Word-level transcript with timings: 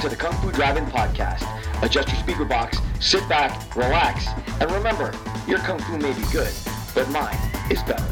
to 0.00 0.08
the 0.08 0.16
Kung 0.16 0.32
Fu 0.40 0.50
Drive-In 0.50 0.86
Podcast. 0.86 1.44
Adjust 1.82 2.08
your 2.08 2.16
speaker 2.16 2.46
box, 2.46 2.78
sit 3.00 3.28
back, 3.28 3.76
relax, 3.76 4.28
and 4.58 4.70
remember, 4.70 5.12
your 5.46 5.58
Kung 5.58 5.78
Fu 5.78 5.98
may 5.98 6.14
be 6.14 6.22
good, 6.32 6.50
but 6.94 7.06
mine 7.10 7.36
is 7.70 7.82
better. 7.82 8.02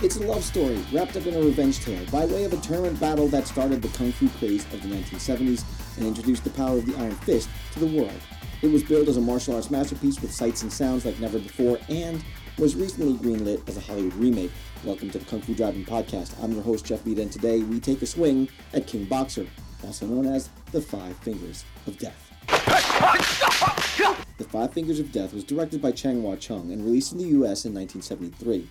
It's 0.00 0.16
a 0.16 0.26
love 0.26 0.42
story 0.42 0.84
wrapped 0.92 1.16
up 1.16 1.26
in 1.26 1.34
a 1.34 1.40
revenge 1.40 1.84
tale 1.84 2.04
by 2.10 2.24
way 2.24 2.42
of 2.42 2.52
a 2.52 2.56
tournament 2.56 2.98
battle 2.98 3.28
that 3.28 3.46
started 3.46 3.80
the 3.80 3.88
kung 3.96 4.10
fu 4.10 4.28
craze 4.38 4.64
of 4.72 4.82
the 4.82 4.88
1970s 4.88 5.64
and 5.98 6.06
introduced 6.06 6.44
the 6.44 6.50
power 6.50 6.78
of 6.78 6.86
the 6.86 6.96
Iron 6.96 7.14
Fist 7.16 7.48
to 7.72 7.80
the 7.80 7.86
world. 7.86 8.20
It 8.62 8.68
was 8.68 8.82
billed 8.82 9.08
as 9.08 9.16
a 9.16 9.20
martial 9.20 9.56
arts 9.56 9.70
masterpiece 9.70 10.20
with 10.20 10.32
sights 10.32 10.62
and 10.62 10.72
sounds 10.72 11.04
like 11.04 11.18
never 11.18 11.38
before 11.38 11.78
and 11.88 12.24
was 12.56 12.76
recently 12.76 13.14
greenlit 13.14 13.68
as 13.68 13.76
a 13.76 13.80
Hollywood 13.80 14.14
remake. 14.14 14.50
Welcome 14.84 15.10
to 15.10 15.18
the 15.18 15.24
Kung 15.24 15.40
Fu 15.40 15.54
Drive-In 15.54 15.84
Podcast. 15.84 16.40
I'm 16.42 16.52
your 16.52 16.62
host, 16.62 16.86
Jeff 16.86 17.02
Vita, 17.02 17.22
and 17.22 17.32
today 17.32 17.62
we 17.62 17.80
take 17.80 18.02
a 18.02 18.06
swing 18.06 18.48
at 18.72 18.86
King 18.86 19.04
Boxer, 19.04 19.46
also 19.84 20.06
known 20.06 20.26
as 20.26 20.50
the 20.72 20.80
Five 20.80 21.16
Fingers 21.18 21.64
of 21.86 21.98
Death. 21.98 22.32
The 24.38 24.44
Five 24.44 24.72
Fingers 24.72 25.00
of 25.00 25.10
Death 25.10 25.34
was 25.34 25.44
directed 25.44 25.82
by 25.82 25.90
Chang 25.90 26.22
Hua 26.22 26.36
Chung 26.36 26.72
and 26.72 26.84
released 26.84 27.12
in 27.12 27.18
the 27.18 27.24
US 27.24 27.64
in 27.64 27.74
1973. 27.74 28.68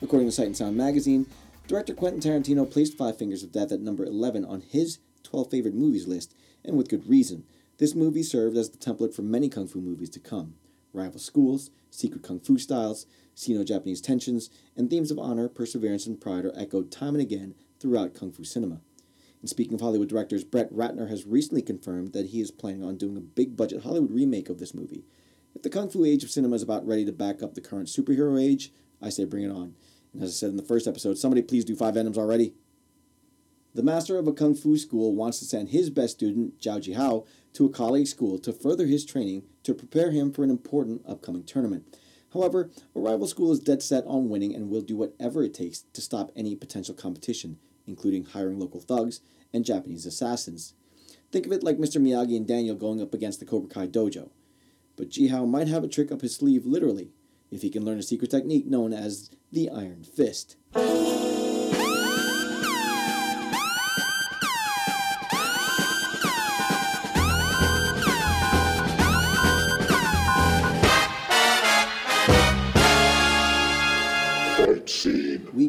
According 0.00 0.28
to 0.28 0.32
Sight 0.32 0.46
and 0.46 0.56
Sound 0.56 0.76
magazine, 0.76 1.26
director 1.66 1.94
Quentin 1.94 2.20
Tarantino 2.20 2.70
placed 2.70 2.96
Five 2.96 3.18
Fingers 3.18 3.42
of 3.42 3.50
Death 3.50 3.72
at 3.72 3.80
number 3.80 4.04
11 4.04 4.44
on 4.44 4.60
his 4.60 4.98
12 5.24 5.50
favorite 5.50 5.74
movies 5.74 6.06
list, 6.06 6.34
and 6.64 6.76
with 6.76 6.88
good 6.88 7.08
reason. 7.08 7.44
This 7.78 7.94
movie 7.94 8.22
served 8.22 8.56
as 8.56 8.70
the 8.70 8.78
template 8.78 9.14
for 9.14 9.22
many 9.22 9.48
kung 9.48 9.66
fu 9.66 9.80
movies 9.80 10.10
to 10.10 10.20
come. 10.20 10.54
Rival 10.92 11.20
schools, 11.20 11.70
secret 11.90 12.22
kung 12.22 12.40
fu 12.40 12.58
styles, 12.58 13.06
Sino-Japanese 13.34 14.00
tensions, 14.00 14.50
and 14.76 14.90
themes 14.90 15.10
of 15.10 15.18
honor, 15.18 15.48
perseverance, 15.48 16.06
and 16.06 16.20
pride 16.20 16.44
are 16.44 16.58
echoed 16.58 16.90
time 16.90 17.14
and 17.14 17.22
again 17.22 17.54
throughout 17.78 18.14
kung 18.14 18.32
fu 18.32 18.42
cinema. 18.42 18.80
And 19.40 19.48
speaking 19.48 19.74
of 19.74 19.80
Hollywood 19.80 20.08
directors, 20.08 20.42
Brett 20.42 20.72
Ratner 20.72 21.08
has 21.08 21.24
recently 21.24 21.62
confirmed 21.62 22.12
that 22.12 22.30
he 22.30 22.40
is 22.40 22.50
planning 22.50 22.82
on 22.82 22.96
doing 22.96 23.16
a 23.16 23.20
big 23.20 23.56
budget 23.56 23.84
Hollywood 23.84 24.10
remake 24.10 24.48
of 24.48 24.58
this 24.58 24.74
movie. 24.74 25.04
If 25.54 25.62
the 25.62 25.70
kung 25.70 25.88
fu 25.88 26.04
age 26.04 26.24
of 26.24 26.30
cinema 26.30 26.56
is 26.56 26.62
about 26.62 26.86
ready 26.86 27.04
to 27.04 27.12
back 27.12 27.42
up 27.42 27.54
the 27.54 27.60
current 27.60 27.88
superhero 27.88 28.42
age, 28.42 28.72
I 29.00 29.10
say 29.10 29.24
bring 29.24 29.44
it 29.44 29.50
on. 29.50 29.74
And 30.12 30.22
as 30.22 30.30
I 30.30 30.32
said 30.32 30.50
in 30.50 30.56
the 30.56 30.62
first 30.62 30.88
episode, 30.88 31.18
somebody 31.18 31.42
please 31.42 31.64
do 31.64 31.76
five 31.76 31.94
Venoms 31.94 32.18
already. 32.18 32.54
The 33.74 33.82
master 33.82 34.18
of 34.18 34.26
a 34.26 34.32
kung 34.32 34.54
fu 34.54 34.76
school 34.76 35.14
wants 35.14 35.38
to 35.38 35.44
send 35.44 35.68
his 35.68 35.90
best 35.90 36.14
student, 36.14 36.58
Zhao 36.58 36.80
Jihao, 36.80 37.26
to 37.52 37.66
a 37.66 37.70
colleague 37.70 38.06
school 38.06 38.38
to 38.38 38.52
further 38.52 38.86
his 38.86 39.04
training 39.04 39.44
to 39.62 39.74
prepare 39.74 40.10
him 40.10 40.32
for 40.32 40.42
an 40.42 40.50
important 40.50 41.02
upcoming 41.06 41.44
tournament. 41.44 41.84
However, 42.32 42.70
a 42.94 43.00
rival 43.00 43.26
school 43.26 43.52
is 43.52 43.60
dead 43.60 43.82
set 43.82 44.04
on 44.06 44.28
winning 44.28 44.54
and 44.54 44.70
will 44.70 44.80
do 44.80 44.96
whatever 44.96 45.42
it 45.42 45.54
takes 45.54 45.80
to 45.92 46.00
stop 46.00 46.30
any 46.34 46.54
potential 46.54 46.94
competition, 46.94 47.58
including 47.86 48.24
hiring 48.24 48.58
local 48.58 48.80
thugs 48.80 49.20
and 49.52 49.64
Japanese 49.64 50.06
assassins. 50.06 50.74
Think 51.30 51.46
of 51.46 51.52
it 51.52 51.62
like 51.62 51.78
Mr. 51.78 52.00
Miyagi 52.00 52.36
and 52.36 52.46
Daniel 52.46 52.74
going 52.74 53.00
up 53.02 53.14
against 53.14 53.40
the 53.40 53.46
Cobra 53.46 53.68
Kai 53.68 53.86
dojo. 53.86 54.30
But 54.96 55.10
Jihao 55.10 55.48
might 55.48 55.68
have 55.68 55.84
a 55.84 55.88
trick 55.88 56.10
up 56.10 56.22
his 56.22 56.34
sleeve 56.34 56.66
literally, 56.66 57.12
if 57.50 57.62
he 57.62 57.70
can 57.70 57.84
learn 57.84 57.98
a 57.98 58.02
secret 58.02 58.30
technique 58.30 58.66
known 58.66 58.92
as 58.92 59.30
the 59.52 59.70
Iron 59.70 60.04
Fist. 60.04 60.56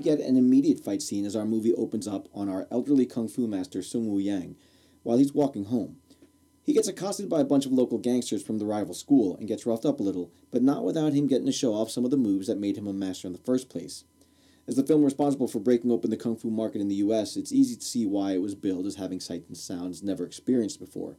Get 0.09 0.25
an 0.25 0.37
immediate 0.37 0.83
fight 0.83 1.03
scene 1.03 1.23
as 1.23 1.35
our 1.35 1.45
movie 1.45 1.73
opens 1.75 2.07
up 2.07 2.27
on 2.33 2.49
our 2.49 2.67
elderly 2.71 3.05
kung 3.05 3.27
fu 3.27 3.45
master 3.45 3.83
Sung 3.83 4.07
Woo 4.07 4.17
Yang 4.17 4.55
while 5.03 5.19
he's 5.19 5.35
walking 5.35 5.65
home. 5.65 5.97
He 6.63 6.73
gets 6.73 6.87
accosted 6.87 7.29
by 7.29 7.41
a 7.41 7.45
bunch 7.45 7.67
of 7.67 7.71
local 7.71 7.99
gangsters 7.99 8.41
from 8.41 8.57
the 8.57 8.65
rival 8.65 8.95
school 8.95 9.37
and 9.37 9.47
gets 9.47 9.67
roughed 9.67 9.85
up 9.85 9.99
a 9.99 10.03
little, 10.03 10.31
but 10.49 10.63
not 10.63 10.83
without 10.83 11.13
him 11.13 11.27
getting 11.27 11.45
to 11.45 11.51
show 11.51 11.75
off 11.75 11.91
some 11.91 12.05
of 12.05 12.11
the 12.11 12.17
moves 12.17 12.47
that 12.47 12.59
made 12.59 12.75
him 12.75 12.87
a 12.87 12.93
master 12.93 13.27
in 13.27 13.33
the 13.33 13.39
first 13.39 13.69
place. 13.69 14.03
As 14.67 14.75
the 14.75 14.83
film 14.83 15.03
responsible 15.03 15.47
for 15.47 15.59
breaking 15.59 15.91
open 15.91 16.09
the 16.09 16.17
kung 16.17 16.35
fu 16.35 16.49
market 16.49 16.81
in 16.81 16.87
the 16.87 16.95
US, 16.95 17.37
it's 17.37 17.53
easy 17.53 17.75
to 17.75 17.85
see 17.85 18.07
why 18.07 18.31
it 18.31 18.41
was 18.41 18.55
billed 18.55 18.87
as 18.87 18.95
having 18.95 19.19
sights 19.19 19.47
and 19.47 19.57
sounds 19.57 20.01
never 20.01 20.25
experienced 20.25 20.79
before. 20.79 21.17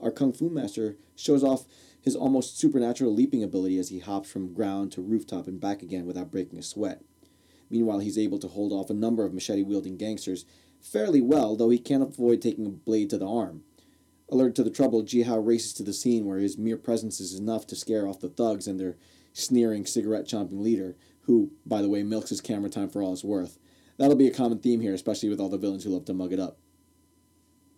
Our 0.00 0.10
kung 0.10 0.32
fu 0.32 0.48
master 0.48 0.96
shows 1.14 1.44
off 1.44 1.66
his 2.00 2.16
almost 2.16 2.58
supernatural 2.58 3.14
leaping 3.14 3.42
ability 3.42 3.78
as 3.78 3.90
he 3.90 3.98
hops 3.98 4.30
from 4.30 4.54
ground 4.54 4.92
to 4.92 5.02
rooftop 5.02 5.46
and 5.46 5.60
back 5.60 5.82
again 5.82 6.06
without 6.06 6.30
breaking 6.30 6.58
a 6.58 6.62
sweat. 6.62 7.02
Meanwhile, 7.70 8.00
he's 8.00 8.18
able 8.18 8.38
to 8.40 8.48
hold 8.48 8.72
off 8.72 8.90
a 8.90 8.94
number 8.94 9.24
of 9.24 9.32
machete 9.32 9.62
wielding 9.62 9.96
gangsters 9.96 10.44
fairly 10.80 11.20
well, 11.20 11.56
though 11.56 11.70
he 11.70 11.78
can't 11.78 12.02
avoid 12.02 12.42
taking 12.42 12.66
a 12.66 12.70
blade 12.70 13.10
to 13.10 13.18
the 13.18 13.28
arm. 13.28 13.62
Alerted 14.28 14.56
to 14.56 14.64
the 14.64 14.70
trouble, 14.70 15.02
Jihao 15.02 15.44
races 15.44 15.72
to 15.74 15.82
the 15.82 15.92
scene 15.92 16.24
where 16.24 16.38
his 16.38 16.58
mere 16.58 16.76
presence 16.76 17.20
is 17.20 17.38
enough 17.38 17.66
to 17.68 17.76
scare 17.76 18.06
off 18.06 18.20
the 18.20 18.28
thugs 18.28 18.66
and 18.66 18.78
their 18.78 18.96
sneering, 19.32 19.86
cigarette 19.86 20.26
chomping 20.26 20.60
leader, 20.60 20.96
who, 21.22 21.52
by 21.66 21.82
the 21.82 21.88
way, 21.88 22.02
milks 22.02 22.30
his 22.30 22.40
camera 22.40 22.70
time 22.70 22.88
for 22.88 23.02
all 23.02 23.12
it's 23.12 23.24
worth. 23.24 23.58
That'll 23.98 24.16
be 24.16 24.28
a 24.28 24.34
common 24.34 24.58
theme 24.58 24.80
here, 24.80 24.94
especially 24.94 25.28
with 25.28 25.40
all 25.40 25.48
the 25.48 25.58
villains 25.58 25.84
who 25.84 25.90
love 25.90 26.06
to 26.06 26.14
mug 26.14 26.32
it 26.32 26.40
up. 26.40 26.58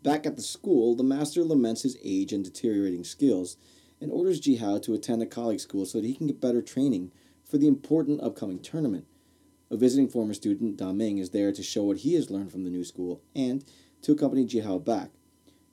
Back 0.02 0.26
at 0.26 0.36
the 0.36 0.42
school, 0.42 0.94
the 0.94 1.02
master 1.02 1.42
laments 1.44 1.82
his 1.82 1.96
age 2.02 2.32
and 2.32 2.44
deteriorating 2.44 3.04
skills 3.04 3.56
and 4.00 4.10
orders 4.10 4.40
Jihao 4.40 4.82
to 4.82 4.94
attend 4.94 5.22
a 5.22 5.26
colleague 5.26 5.60
school 5.60 5.86
so 5.86 6.00
that 6.00 6.06
he 6.06 6.14
can 6.14 6.26
get 6.26 6.40
better 6.40 6.60
training 6.60 7.12
for 7.44 7.56
the 7.56 7.68
important 7.68 8.20
upcoming 8.20 8.58
tournament. 8.58 9.06
A 9.72 9.76
visiting 9.78 10.06
former 10.06 10.34
student, 10.34 10.76
Da 10.76 10.92
Ming, 10.92 11.16
is 11.16 11.30
there 11.30 11.50
to 11.50 11.62
show 11.62 11.84
what 11.84 11.96
he 11.96 12.12
has 12.12 12.30
learned 12.30 12.52
from 12.52 12.62
the 12.62 12.68
new 12.68 12.84
school 12.84 13.22
and 13.34 13.64
to 14.02 14.12
accompany 14.12 14.44
Jihao 14.44 14.84
back. 14.84 15.12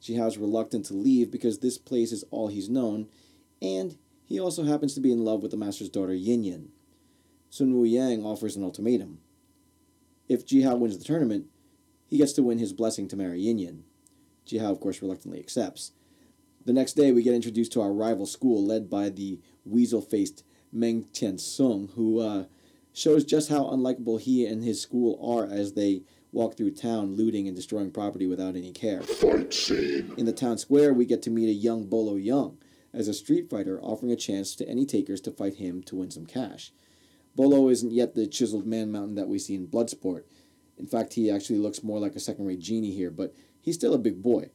Jihao's 0.01 0.37
reluctant 0.37 0.85
to 0.85 0.93
leave 0.93 1.29
because 1.29 1.59
this 1.59 1.77
place 1.77 2.13
is 2.13 2.23
all 2.31 2.47
he's 2.47 2.69
known, 2.69 3.09
and 3.61 3.97
he 4.23 4.39
also 4.39 4.63
happens 4.63 4.93
to 4.93 5.01
be 5.01 5.11
in 5.11 5.25
love 5.25 5.41
with 5.41 5.51
the 5.51 5.57
master's 5.57 5.89
daughter 5.89 6.13
Yin 6.13 6.45
Yin. 6.45 6.69
Sun 7.49 7.73
Wu 7.73 7.83
Yang 7.83 8.25
offers 8.25 8.55
an 8.55 8.63
ultimatum. 8.63 9.19
If 10.29 10.45
Jihao 10.45 10.79
wins 10.79 10.97
the 10.97 11.03
tournament, 11.03 11.47
he 12.07 12.17
gets 12.17 12.31
to 12.33 12.43
win 12.43 12.57
his 12.57 12.71
blessing 12.71 13.09
to 13.09 13.17
marry 13.17 13.41
Yin 13.41 13.59
Yin. 13.59 13.83
Jihao, 14.47 14.71
of 14.71 14.79
course, 14.79 15.01
reluctantly 15.01 15.41
accepts. 15.41 15.91
The 16.63 16.71
next 16.71 16.93
day, 16.93 17.11
we 17.11 17.21
get 17.21 17.33
introduced 17.33 17.73
to 17.73 17.81
our 17.81 17.91
rival 17.91 18.25
school, 18.25 18.65
led 18.65 18.89
by 18.89 19.09
the 19.09 19.41
weasel 19.65 20.01
faced 20.01 20.45
Meng 20.71 21.03
Tian 21.11 21.37
Sung, 21.37 21.89
who 21.95 22.19
uh, 22.19 22.45
shows 22.99 23.23
just 23.23 23.49
how 23.49 23.63
unlikable 23.63 24.19
he 24.19 24.45
and 24.45 24.63
his 24.63 24.81
school 24.81 25.17
are 25.23 25.45
as 25.45 25.73
they 25.73 26.03
walk 26.31 26.55
through 26.55 26.71
town 26.71 27.15
looting 27.15 27.47
and 27.47 27.55
destroying 27.55 27.91
property 27.91 28.27
without 28.27 28.55
any 28.55 28.71
care. 28.71 29.01
Fight 29.01 29.53
scene. 29.53 30.13
In 30.17 30.25
the 30.25 30.33
town 30.33 30.57
square, 30.57 30.93
we 30.93 31.05
get 31.05 31.21
to 31.23 31.31
meet 31.31 31.49
a 31.49 31.53
young 31.53 31.85
Bolo 31.85 32.15
Yeung 32.15 32.57
as 32.93 33.07
a 33.07 33.13
street 33.13 33.49
fighter, 33.49 33.79
offering 33.81 34.11
a 34.11 34.15
chance 34.15 34.55
to 34.55 34.67
any 34.67 34.85
takers 34.85 35.21
to 35.21 35.31
fight 35.31 35.55
him 35.55 35.81
to 35.83 35.95
win 35.95 36.11
some 36.11 36.25
cash. 36.25 36.71
Bolo 37.35 37.69
isn't 37.69 37.93
yet 37.93 38.15
the 38.15 38.27
chiseled 38.27 38.65
man 38.67 38.91
mountain 38.91 39.15
that 39.15 39.29
we 39.29 39.39
see 39.39 39.55
in 39.55 39.67
Bloodsport. 39.67 40.23
In 40.77 40.85
fact, 40.85 41.13
he 41.13 41.31
actually 41.31 41.59
looks 41.59 41.83
more 41.83 41.99
like 41.99 42.15
a 42.15 42.19
second 42.19 42.45
rate 42.45 42.59
genie 42.59 42.91
here, 42.91 43.11
but 43.11 43.33
he's 43.61 43.75
still 43.75 43.93
a 43.93 43.99
big 43.99 44.21
boy. 44.21 44.49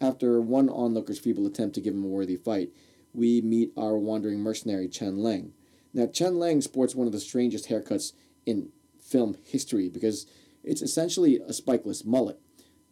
After 0.00 0.40
one 0.40 0.68
onlooker's 0.68 1.18
feeble 1.18 1.46
attempt 1.46 1.74
to 1.74 1.80
give 1.80 1.94
him 1.94 2.04
a 2.04 2.08
worthy 2.08 2.36
fight, 2.36 2.70
we 3.12 3.40
meet 3.40 3.72
our 3.76 3.96
wandering 3.96 4.40
mercenary 4.40 4.88
Chen 4.88 5.16
Leng. 5.16 5.52
Now, 5.96 6.06
Chen 6.06 6.38
Lang 6.38 6.60
sports 6.60 6.94
one 6.94 7.06
of 7.06 7.14
the 7.14 7.20
strangest 7.20 7.70
haircuts 7.70 8.12
in 8.44 8.68
film 9.00 9.34
history 9.42 9.88
because 9.88 10.26
it's 10.62 10.82
essentially 10.82 11.36
a 11.36 11.54
spikeless 11.54 12.04
mullet. 12.04 12.38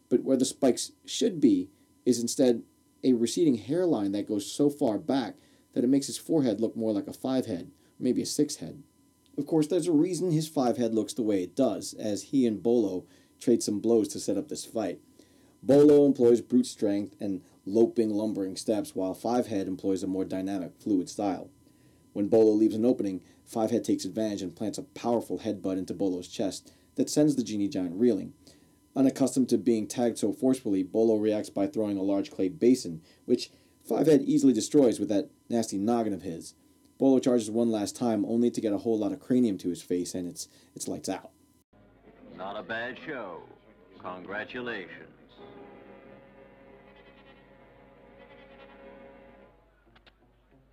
But 0.08 0.23
where 0.23 0.38
the 0.38 0.46
spikes 0.46 0.93
should 1.05 1.38
be 1.38 1.69
is 2.06 2.19
instead 2.19 2.62
a 3.02 3.12
receding 3.12 3.56
hairline 3.56 4.12
that 4.12 4.26
goes 4.26 4.50
so 4.50 4.70
far 4.70 4.96
back 4.96 5.34
that 5.75 5.84
it 5.84 5.88
makes 5.88 6.06
his 6.06 6.17
forehead 6.17 6.62
look 6.62 6.79
more 6.79 6.94
like 6.94 7.06
a 7.06 7.12
five 7.12 7.44
head, 7.44 7.73
maybe 7.99 8.23
a 8.23 8.26
six 8.26 8.56
head. 8.56 8.82
Of 9.37 9.46
course, 9.46 9.67
there's 9.67 9.87
a 9.87 9.93
reason 9.93 10.31
his 10.31 10.49
five 10.49 10.79
head 10.79 10.94
looks 10.94 11.12
the 11.12 11.20
way 11.20 11.43
it 11.43 11.55
does, 11.55 11.93
as 11.93 12.23
he 12.23 12.46
and 12.46 12.62
Bolo 12.62 13.05
trade 13.38 13.62
some 13.62 13.81
blows 13.81 14.08
to 14.08 14.19
set 14.19 14.38
up 14.38 14.49
this 14.49 14.64
fight. 14.64 14.99
Bolo 15.62 16.06
employs 16.06 16.40
brute 16.40 16.67
strength 16.67 17.17
and 17.20 17.43
loping, 17.67 18.08
lumbering 18.08 18.56
steps, 18.56 18.94
while 18.94 19.12
Five 19.12 19.49
Head 19.49 19.69
employs 19.69 20.02
a 20.02 20.06
more 20.06 20.25
dynamic, 20.25 20.73
fluid 20.79 21.11
style. 21.11 21.50
When 22.14 22.28
Bolo 22.28 22.52
leaves 22.52 22.76
an 22.76 22.87
opening, 22.87 23.20
Fivehead 23.52 23.84
takes 23.84 24.05
advantage 24.05 24.40
and 24.40 24.56
plants 24.56 24.78
a 24.78 24.82
powerful 24.82 25.40
headbutt 25.40 25.76
into 25.76 25.93
Bolo's 25.93 26.28
chest 26.28 26.72
that 26.94 27.11
sends 27.11 27.37
the 27.37 27.43
genie 27.43 27.69
giant 27.69 27.96
reeling. 27.96 28.32
Unaccustomed 28.96 29.49
to 29.49 29.58
being 29.58 29.88
tagged 29.88 30.16
so 30.16 30.32
forcefully, 30.32 30.84
Bolo 30.84 31.16
reacts 31.16 31.50
by 31.50 31.66
throwing 31.66 31.99
a 31.99 32.02
large 32.02 32.31
clay 32.31 32.49
basin, 32.49 33.02
which 33.26 33.50
Fivehead 33.88 34.22
easily 34.22 34.52
destroys 34.52 35.00
with 35.00 35.08
that 35.08 35.28
nasty 35.50 35.76
noggin 35.76 36.14
of 36.14 36.22
his. 36.22 36.55
Bolo 36.99 37.19
charges 37.19 37.50
one 37.50 37.72
last 37.72 37.96
time, 37.96 38.25
only 38.25 38.50
to 38.50 38.60
get 38.60 38.72
a 38.72 38.78
whole 38.78 38.99
lot 38.99 39.10
of 39.10 39.19
cranium 39.19 39.58
to 39.58 39.69
his 39.69 39.82
face, 39.82 40.14
and 40.14 40.28
it's, 40.28 40.49
it's 40.76 40.87
lights 40.87 41.08
out. 41.08 41.31
Not 42.37 42.56
a 42.56 42.62
bad 42.62 42.96
show. 43.05 43.43
Congratulations. 44.00 45.10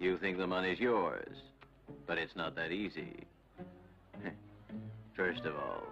You 0.02 0.18
think 0.18 0.40
the 0.40 0.48
money's 0.48 0.80
yours, 0.80 1.36
but 2.08 2.18
it's 2.18 2.36
not 2.36 2.56
that 2.56 2.72
easy. 2.72 3.28
First 5.16 5.46
of 5.46 5.56
all, 5.56 5.84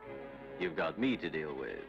you've 0.60 0.76
got 0.76 0.98
me 0.98 1.16
to 1.18 1.30
deal 1.30 1.54
with. 1.54 1.84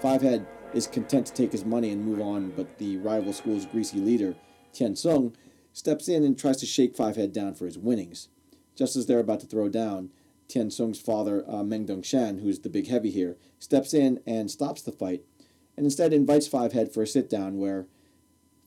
Fivehead 0.00 0.46
is 0.72 0.86
content 0.86 1.26
to 1.26 1.32
take 1.32 1.50
his 1.50 1.64
money 1.64 1.90
and 1.90 2.04
move 2.04 2.20
on, 2.20 2.50
but 2.50 2.78
the 2.78 2.98
rival 2.98 3.32
school's 3.32 3.66
greasy 3.66 3.98
leader, 3.98 4.36
Tian 4.72 4.94
Sung, 4.94 5.36
steps 5.72 6.08
in 6.08 6.22
and 6.22 6.38
tries 6.38 6.58
to 6.58 6.66
shake 6.66 6.96
Fivehead 6.96 7.32
down 7.32 7.54
for 7.54 7.66
his 7.66 7.76
winnings. 7.76 8.28
Just 8.76 8.94
as 8.94 9.06
they're 9.06 9.18
about 9.18 9.40
to 9.40 9.46
throw 9.46 9.68
down, 9.68 10.10
Tian 10.46 10.70
Sung's 10.70 11.00
father, 11.00 11.44
uh, 11.50 11.64
Meng 11.64 11.84
Dongshan, 11.84 12.42
who's 12.42 12.60
the 12.60 12.70
big 12.70 12.86
heavy 12.86 13.10
here, 13.10 13.38
steps 13.58 13.92
in 13.92 14.20
and 14.24 14.52
stops 14.52 14.82
the 14.82 14.92
fight, 14.92 15.24
and 15.76 15.84
instead 15.84 16.12
invites 16.12 16.48
Fivehead 16.48 16.94
for 16.94 17.02
a 17.02 17.08
sit 17.08 17.28
down 17.28 17.58
where 17.58 17.88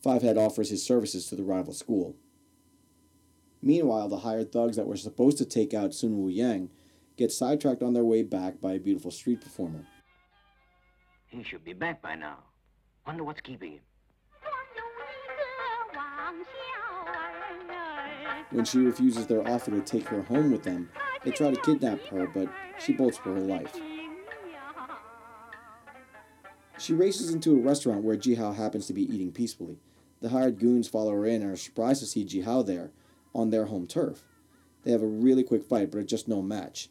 Fivehead 0.04 0.38
offers 0.38 0.70
his 0.70 0.86
services 0.86 1.28
to 1.28 1.36
the 1.36 1.44
rival 1.44 1.74
school. 1.74 2.16
Meanwhile, 3.62 4.08
the 4.08 4.20
hired 4.20 4.52
thugs 4.52 4.78
that 4.78 4.88
were 4.88 4.96
supposed 4.96 5.38
to 5.40 5.46
take 5.46 5.74
out 5.74 5.94
Sun 5.94 6.18
Wu 6.18 6.30
Yang 6.30 6.70
get 7.18 7.32
sidetracked 7.32 7.84
on 7.84 7.94
their 7.94 8.06
way 8.06 8.24
back 8.24 8.62
by 8.62 8.74
a 8.74 8.80
beautiful 8.80 9.12
street 9.12 9.42
performer. 9.42 9.86
He 11.28 11.44
should 11.44 11.66
be 11.66 11.74
back 11.74 12.02
by 12.02 12.16
now. 12.16 12.38
Wonder 13.06 13.26
what's 13.26 13.42
keeping 13.42 13.74
him. 13.74 13.82
When 18.52 18.66
she 18.66 18.80
refuses 18.80 19.28
their 19.28 19.48
offer 19.48 19.72
to 19.72 19.82
take 19.82 20.08
her 20.08 20.22
home 20.24 20.52
with 20.52 20.64
them, 20.64 20.90
they 21.24 21.32
try 21.32 21.52
to 21.52 21.62
kidnap 21.62 22.02
her, 22.08 22.26
but 22.28 22.50
she 22.80 22.94
bolts 22.94 23.18
for 23.18 23.34
her 23.34 23.42
life. 23.42 23.76
She 26.80 26.94
races 26.94 27.34
into 27.34 27.58
a 27.58 27.62
restaurant 27.62 28.04
where 28.04 28.16
Jihao 28.16 28.56
happens 28.56 28.88
to 28.88 28.94
be 28.94 29.04
eating 29.14 29.32
peacefully. 29.32 29.78
The 30.22 30.30
hired 30.30 30.60
goons 30.60 30.88
follow 30.88 31.12
her 31.12 31.26
in 31.26 31.42
and 31.42 31.52
are 31.52 31.58
surprised 31.58 32.02
to 32.02 32.06
see 32.06 32.26
Jihao 32.26 32.66
there, 32.66 32.92
on 33.34 33.50
their 33.50 33.66
home 33.66 33.88
turf. 33.88 34.24
They 34.84 34.92
have 34.92 35.04
a 35.04 35.08
really 35.08 35.44
quick 35.44 35.64
fight, 35.64 35.92
but 35.92 36.00
are 36.00 36.04
just 36.04 36.28
no 36.28 36.42
match. 36.42 36.90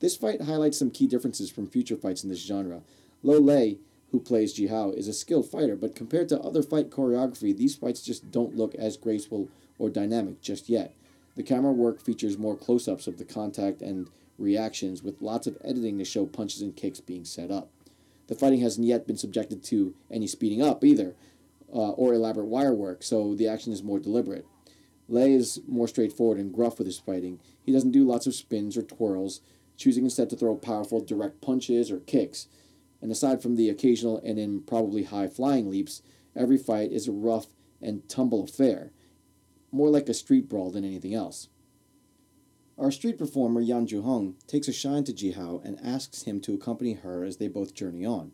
This 0.00 0.16
fight 0.16 0.42
highlights 0.42 0.78
some 0.78 0.90
key 0.90 1.06
differences 1.06 1.50
from 1.50 1.68
future 1.68 1.96
fights 1.96 2.22
in 2.22 2.30
this 2.30 2.44
genre. 2.44 2.82
Lo 3.22 3.38
Lieh, 3.38 3.78
who 4.10 4.20
plays 4.20 4.54
Jihao, 4.54 4.94
is 4.94 5.08
a 5.08 5.12
skilled 5.12 5.50
fighter, 5.50 5.76
but 5.76 5.94
compared 5.94 6.28
to 6.30 6.40
other 6.40 6.62
fight 6.62 6.90
choreography, 6.90 7.56
these 7.56 7.76
fights 7.76 8.02
just 8.02 8.30
don't 8.30 8.56
look 8.56 8.74
as 8.74 8.96
graceful 8.96 9.48
or 9.78 9.90
dynamic 9.90 10.40
just 10.40 10.68
yet. 10.68 10.94
The 11.34 11.42
camera 11.42 11.72
work 11.72 12.00
features 12.00 12.36
more 12.36 12.56
close 12.56 12.88
ups 12.88 13.06
of 13.06 13.18
the 13.18 13.24
contact 13.24 13.80
and 13.80 14.10
reactions, 14.38 15.02
with 15.02 15.22
lots 15.22 15.46
of 15.46 15.56
editing 15.64 15.98
to 15.98 16.04
show 16.04 16.26
punches 16.26 16.62
and 16.62 16.76
kicks 16.76 17.00
being 17.00 17.24
set 17.24 17.50
up. 17.50 17.70
The 18.26 18.34
fighting 18.34 18.60
hasn't 18.60 18.86
yet 18.86 19.06
been 19.06 19.16
subjected 19.16 19.62
to 19.64 19.94
any 20.10 20.26
speeding 20.26 20.62
up 20.62 20.84
either, 20.84 21.14
uh, 21.72 21.90
or 21.92 22.14
elaborate 22.14 22.46
wire 22.46 22.74
work, 22.74 23.02
so 23.02 23.34
the 23.34 23.48
action 23.48 23.72
is 23.72 23.82
more 23.82 23.98
deliberate. 23.98 24.46
Lei 25.08 25.32
is 25.32 25.60
more 25.66 25.88
straightforward 25.88 26.38
and 26.38 26.52
gruff 26.52 26.78
with 26.78 26.86
his 26.86 26.98
fighting. 26.98 27.40
He 27.62 27.72
doesn't 27.72 27.90
do 27.90 28.06
lots 28.06 28.26
of 28.26 28.34
spins 28.34 28.76
or 28.76 28.82
twirls, 28.82 29.40
choosing 29.76 30.04
instead 30.04 30.30
to 30.30 30.36
throw 30.36 30.54
powerful 30.56 31.00
direct 31.00 31.40
punches 31.40 31.90
or 31.90 32.00
kicks. 32.00 32.48
And 33.00 33.10
aside 33.10 33.42
from 33.42 33.56
the 33.56 33.68
occasional 33.68 34.20
and 34.24 34.38
improbably 34.38 35.04
high 35.04 35.28
flying 35.28 35.70
leaps, 35.70 36.02
every 36.36 36.56
fight 36.56 36.92
is 36.92 37.08
a 37.08 37.12
rough 37.12 37.46
and 37.80 38.08
tumble 38.08 38.44
affair, 38.44 38.92
more 39.72 39.90
like 39.90 40.08
a 40.08 40.14
street 40.14 40.48
brawl 40.48 40.70
than 40.70 40.84
anything 40.84 41.14
else. 41.14 41.48
Our 42.78 42.90
street 42.90 43.18
performer 43.18 43.60
Yan 43.60 43.86
Juhong 43.86 44.34
takes 44.46 44.68
a 44.68 44.72
shine 44.72 45.04
to 45.04 45.12
Jihao 45.12 45.64
and 45.64 45.78
asks 45.84 46.22
him 46.22 46.40
to 46.40 46.54
accompany 46.54 46.94
her 46.94 47.22
as 47.24 47.36
they 47.36 47.48
both 47.48 47.74
journey 47.74 48.04
on. 48.04 48.32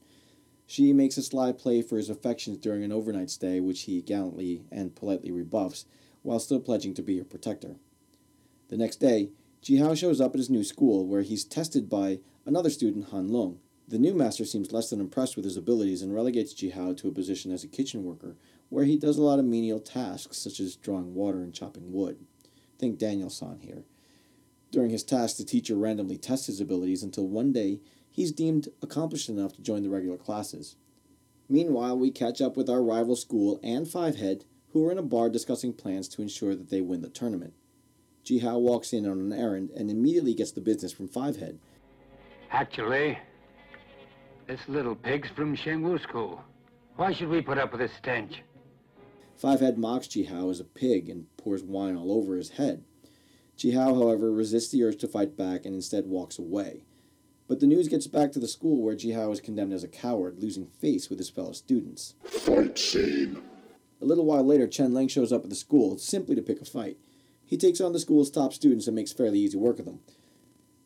She 0.71 0.93
makes 0.93 1.17
a 1.17 1.23
sly 1.23 1.53
play 1.53 1.81
for 1.81 1.97
his 1.97 2.11
affections 2.11 2.59
during 2.59 2.85
an 2.85 2.93
overnight 2.93 3.31
stay, 3.31 3.59
which 3.59 3.85
he 3.85 4.03
gallantly 4.03 4.65
and 4.71 4.95
politely 4.95 5.31
rebuffs, 5.31 5.87
while 6.21 6.39
still 6.39 6.61
pledging 6.61 6.93
to 6.93 7.03
be 7.03 7.17
her 7.17 7.25
protector. 7.25 7.77
The 8.69 8.77
next 8.77 8.97
day, 8.97 9.31
Jihao 9.63 9.97
shows 9.97 10.21
up 10.21 10.35
at 10.35 10.39
his 10.39 10.51
new 10.51 10.63
school, 10.63 11.07
where 11.07 11.23
he's 11.23 11.43
tested 11.43 11.89
by 11.89 12.21
another 12.45 12.69
student, 12.69 13.07
Han 13.07 13.29
Long. 13.29 13.61
The 13.89 13.99
new 13.99 14.13
master 14.13 14.45
seems 14.45 14.71
less 14.71 14.91
than 14.91 15.01
impressed 15.01 15.37
with 15.37 15.47
his 15.47 15.57
abilities 15.57 16.03
and 16.03 16.15
relegates 16.15 16.53
Jihao 16.53 16.99
to 16.99 17.09
a 17.09 17.13
position 17.13 17.51
as 17.51 17.65
a 17.65 17.69
kitchen 17.69 18.05
worker, 18.05 18.37
where 18.69 18.85
he 18.85 18.99
does 18.99 19.17
a 19.17 19.23
lot 19.23 19.39
of 19.39 19.47
menial 19.47 19.81
tasks 19.81 20.37
such 20.37 20.61
as 20.61 20.77
drawing 20.77 21.15
water 21.15 21.39
and 21.41 21.55
chopping 21.55 21.95
wood. 21.95 22.19
Think 22.79 22.99
Daniel 22.99 23.31
San 23.31 23.61
here. 23.61 23.85
During 24.71 24.91
his 24.91 25.03
task, 25.03 25.39
the 25.39 25.45
teacher 25.45 25.77
randomly 25.77 26.19
tests 26.19 26.49
his 26.49 26.61
abilities 26.61 27.03
until 27.03 27.27
one 27.27 27.53
day 27.55 27.81
he's 28.19 28.33
deemed 28.33 28.67
accomplished 28.83 29.29
enough 29.29 29.53
to 29.53 29.63
join 29.63 29.85
the 29.85 29.89
regular 29.89 30.17
classes. 30.17 30.75
Meanwhile, 31.49 31.97
we 31.97 32.11
catch 32.11 32.41
up 32.41 32.57
with 32.57 32.69
our 32.69 32.83
rival 32.83 33.15
school 33.15 33.61
and 33.63 33.87
Fivehead, 33.87 34.43
who 34.73 34.85
are 34.85 34.91
in 34.91 34.99
a 34.99 35.03
bar 35.03 35.31
discussing 35.31 35.73
plans 35.73 36.09
to 36.09 36.23
ensure 36.23 36.57
that 36.57 36.69
they 36.69 36.81
win 36.81 37.01
the 37.01 37.11
tournament. 37.11 37.55
Jihao 38.25 38.59
walks 38.59 38.93
in 38.93 39.07
on 39.07 39.21
an 39.21 39.33
errand 39.33 39.71
and 39.71 39.89
immediately 39.89 40.35
gets 40.35 40.51
the 40.51 40.61
business 40.61 40.93
from 40.93 41.09
Fivehead. 41.09 41.59
Actually, 42.51 43.17
this 44.49 44.61
little 44.67 44.97
pig's 44.97 45.29
from 45.37 45.57
Shengwu 45.57 46.03
School. 46.03 46.43
Why 46.97 47.13
should 47.13 47.29
we 47.29 47.41
put 47.41 47.59
up 47.59 47.71
with 47.71 47.81
this 47.81 47.93
stench? 48.03 48.43
Fivehead 49.41 49.77
mocks 49.77 50.09
Jihao 50.09 50.51
as 50.51 50.59
a 50.59 50.65
pig 50.65 51.09
and 51.09 51.27
pours 51.37 51.63
wine 51.63 51.95
all 51.95 52.11
over 52.11 52.35
his 52.35 52.51
head. 52.51 52.83
Jihao, 53.57 53.97
however, 53.97 54.33
resists 54.33 54.73
the 54.73 54.83
urge 54.83 54.97
to 54.97 55.07
fight 55.07 55.37
back 55.37 55.65
and 55.65 55.73
instead 55.73 56.07
walks 56.07 56.37
away. 56.37 56.83
But 57.49 57.61
the 57.61 57.67
news 57.67 57.89
gets 57.89 58.07
back 58.07 58.31
to 58.33 58.39
the 58.39 58.47
school 58.47 58.83
where 58.83 58.95
Jihao 58.95 59.33
is 59.33 59.41
condemned 59.41 59.73
as 59.73 59.83
a 59.83 59.89
coward, 59.89 60.39
losing 60.39 60.67
face 60.67 61.09
with 61.09 61.19
his 61.19 61.31
fellow 61.31 61.53
students. 61.53 62.15
Fight 62.23 62.79
scene. 62.79 63.43
A 64.03 64.05
little 64.05 64.27
while 64.27 64.45
later, 64.45 64.69
Chen 64.69 64.93
Leng 64.93 65.11
shows 65.11 65.33
up 65.33 65.45
at 65.45 65.51
the 65.51 65.57
school 65.57 65.97
simply 65.97 66.35
to 66.35 66.43
pick 66.43 66.61
a 66.61 66.67
fight. 66.67 66.99
He 67.45 67.57
takes 67.57 67.81
on 67.81 67.95
the 67.95 67.99
school's 67.99 68.31
top 68.31 68.53
students 68.53 68.87
and 68.87 68.95
makes 68.95 69.13
fairly 69.13 69.39
easy 69.39 69.57
work 69.57 69.79
of 69.79 69.87
them. 69.87 70.01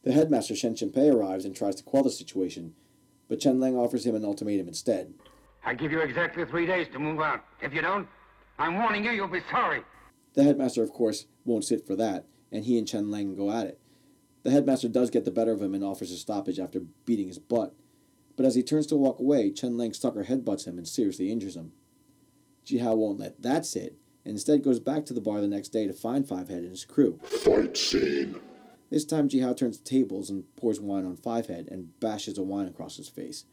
The 0.04 0.12
headmaster 0.12 0.54
Shen 0.54 0.74
Chenpei 0.74 1.12
arrives 1.12 1.44
and 1.44 1.54
tries 1.54 1.74
to 1.76 1.82
quell 1.82 2.04
the 2.04 2.10
situation, 2.10 2.74
but 3.28 3.40
Chen 3.40 3.58
Leng 3.58 3.76
offers 3.76 4.06
him 4.06 4.14
an 4.14 4.24
ultimatum 4.24 4.68
instead. 4.68 5.14
I 5.64 5.74
give 5.74 5.90
you 5.90 6.00
exactly 6.00 6.44
three 6.44 6.66
days 6.66 6.86
to 6.92 6.98
move 7.00 7.20
out. 7.20 7.44
If 7.60 7.74
you 7.74 7.82
don't, 7.82 8.06
I'm 8.58 8.76
warning 8.78 9.04
you, 9.04 9.10
you'll 9.10 9.28
be 9.28 9.42
sorry. 9.50 9.82
The 10.34 10.44
headmaster, 10.44 10.82
of 10.82 10.92
course, 10.92 11.26
won't 11.44 11.64
sit 11.64 11.86
for 11.86 11.96
that, 11.96 12.26
and 12.52 12.64
he 12.64 12.78
and 12.78 12.86
Chen 12.86 13.06
Leng 13.06 13.36
go 13.36 13.50
at 13.50 13.66
it. 13.66 13.80
The 14.42 14.50
headmaster 14.50 14.88
does 14.88 15.10
get 15.10 15.24
the 15.24 15.30
better 15.30 15.52
of 15.52 15.62
him 15.62 15.74
and 15.74 15.84
offers 15.84 16.10
a 16.10 16.16
stoppage 16.16 16.58
after 16.58 16.80
beating 17.04 17.28
his 17.28 17.38
butt, 17.38 17.74
but 18.36 18.46
as 18.46 18.54
he 18.54 18.62
turns 18.62 18.86
to 18.88 18.96
walk 18.96 19.18
away, 19.18 19.50
Chen 19.50 19.72
Leng 19.72 19.94
sucker 19.94 20.24
headbutts 20.24 20.66
him 20.66 20.78
and 20.78 20.88
seriously 20.88 21.30
injures 21.30 21.56
him. 21.56 21.72
Jihao 22.66 22.96
won't 22.96 23.20
let 23.20 23.42
that 23.42 23.66
sit, 23.66 23.96
and 24.24 24.32
instead 24.32 24.62
goes 24.62 24.80
back 24.80 25.04
to 25.06 25.14
the 25.14 25.20
bar 25.20 25.40
the 25.40 25.48
next 25.48 25.68
day 25.68 25.86
to 25.86 25.92
find 25.92 26.26
Fivehead 26.26 26.58
and 26.58 26.70
his 26.70 26.84
crew. 26.84 27.18
Fight 27.22 27.76
scene. 27.76 28.40
This 28.90 29.04
time, 29.04 29.28
Jihao 29.28 29.56
turns 29.56 29.78
the 29.78 29.88
tables 29.88 30.28
and 30.30 30.44
pours 30.56 30.80
wine 30.80 31.06
on 31.06 31.16
Fivehead 31.16 31.70
and 31.70 31.98
bashes 31.98 32.38
a 32.38 32.42
wine 32.42 32.66
across 32.66 32.96
his 32.96 33.08
face. 33.08 33.44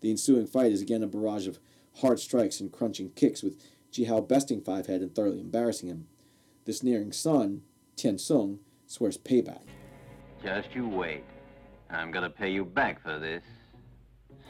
The 0.00 0.10
ensuing 0.10 0.46
fight 0.46 0.72
is 0.72 0.80
again 0.80 1.02
a 1.02 1.06
barrage 1.06 1.46
of 1.46 1.58
hard 1.96 2.18
strikes 2.18 2.60
and 2.60 2.72
crunching 2.72 3.10
kicks, 3.10 3.42
with 3.42 3.60
Jihao 3.92 4.26
besting 4.26 4.62
Fivehead 4.62 5.02
and 5.02 5.14
thoroughly 5.14 5.40
embarrassing 5.40 5.88
him. 5.88 6.06
The 6.64 6.72
sneering 6.72 7.12
son, 7.12 7.62
Tian 7.96 8.18
Sung, 8.18 8.60
swears 8.86 9.18
payback. 9.18 9.62
Just 10.42 10.74
you 10.74 10.88
wait. 10.88 11.24
I'm 11.90 12.10
gonna 12.10 12.30
pay 12.30 12.50
you 12.50 12.64
back 12.64 13.02
for 13.02 13.18
this. 13.18 13.42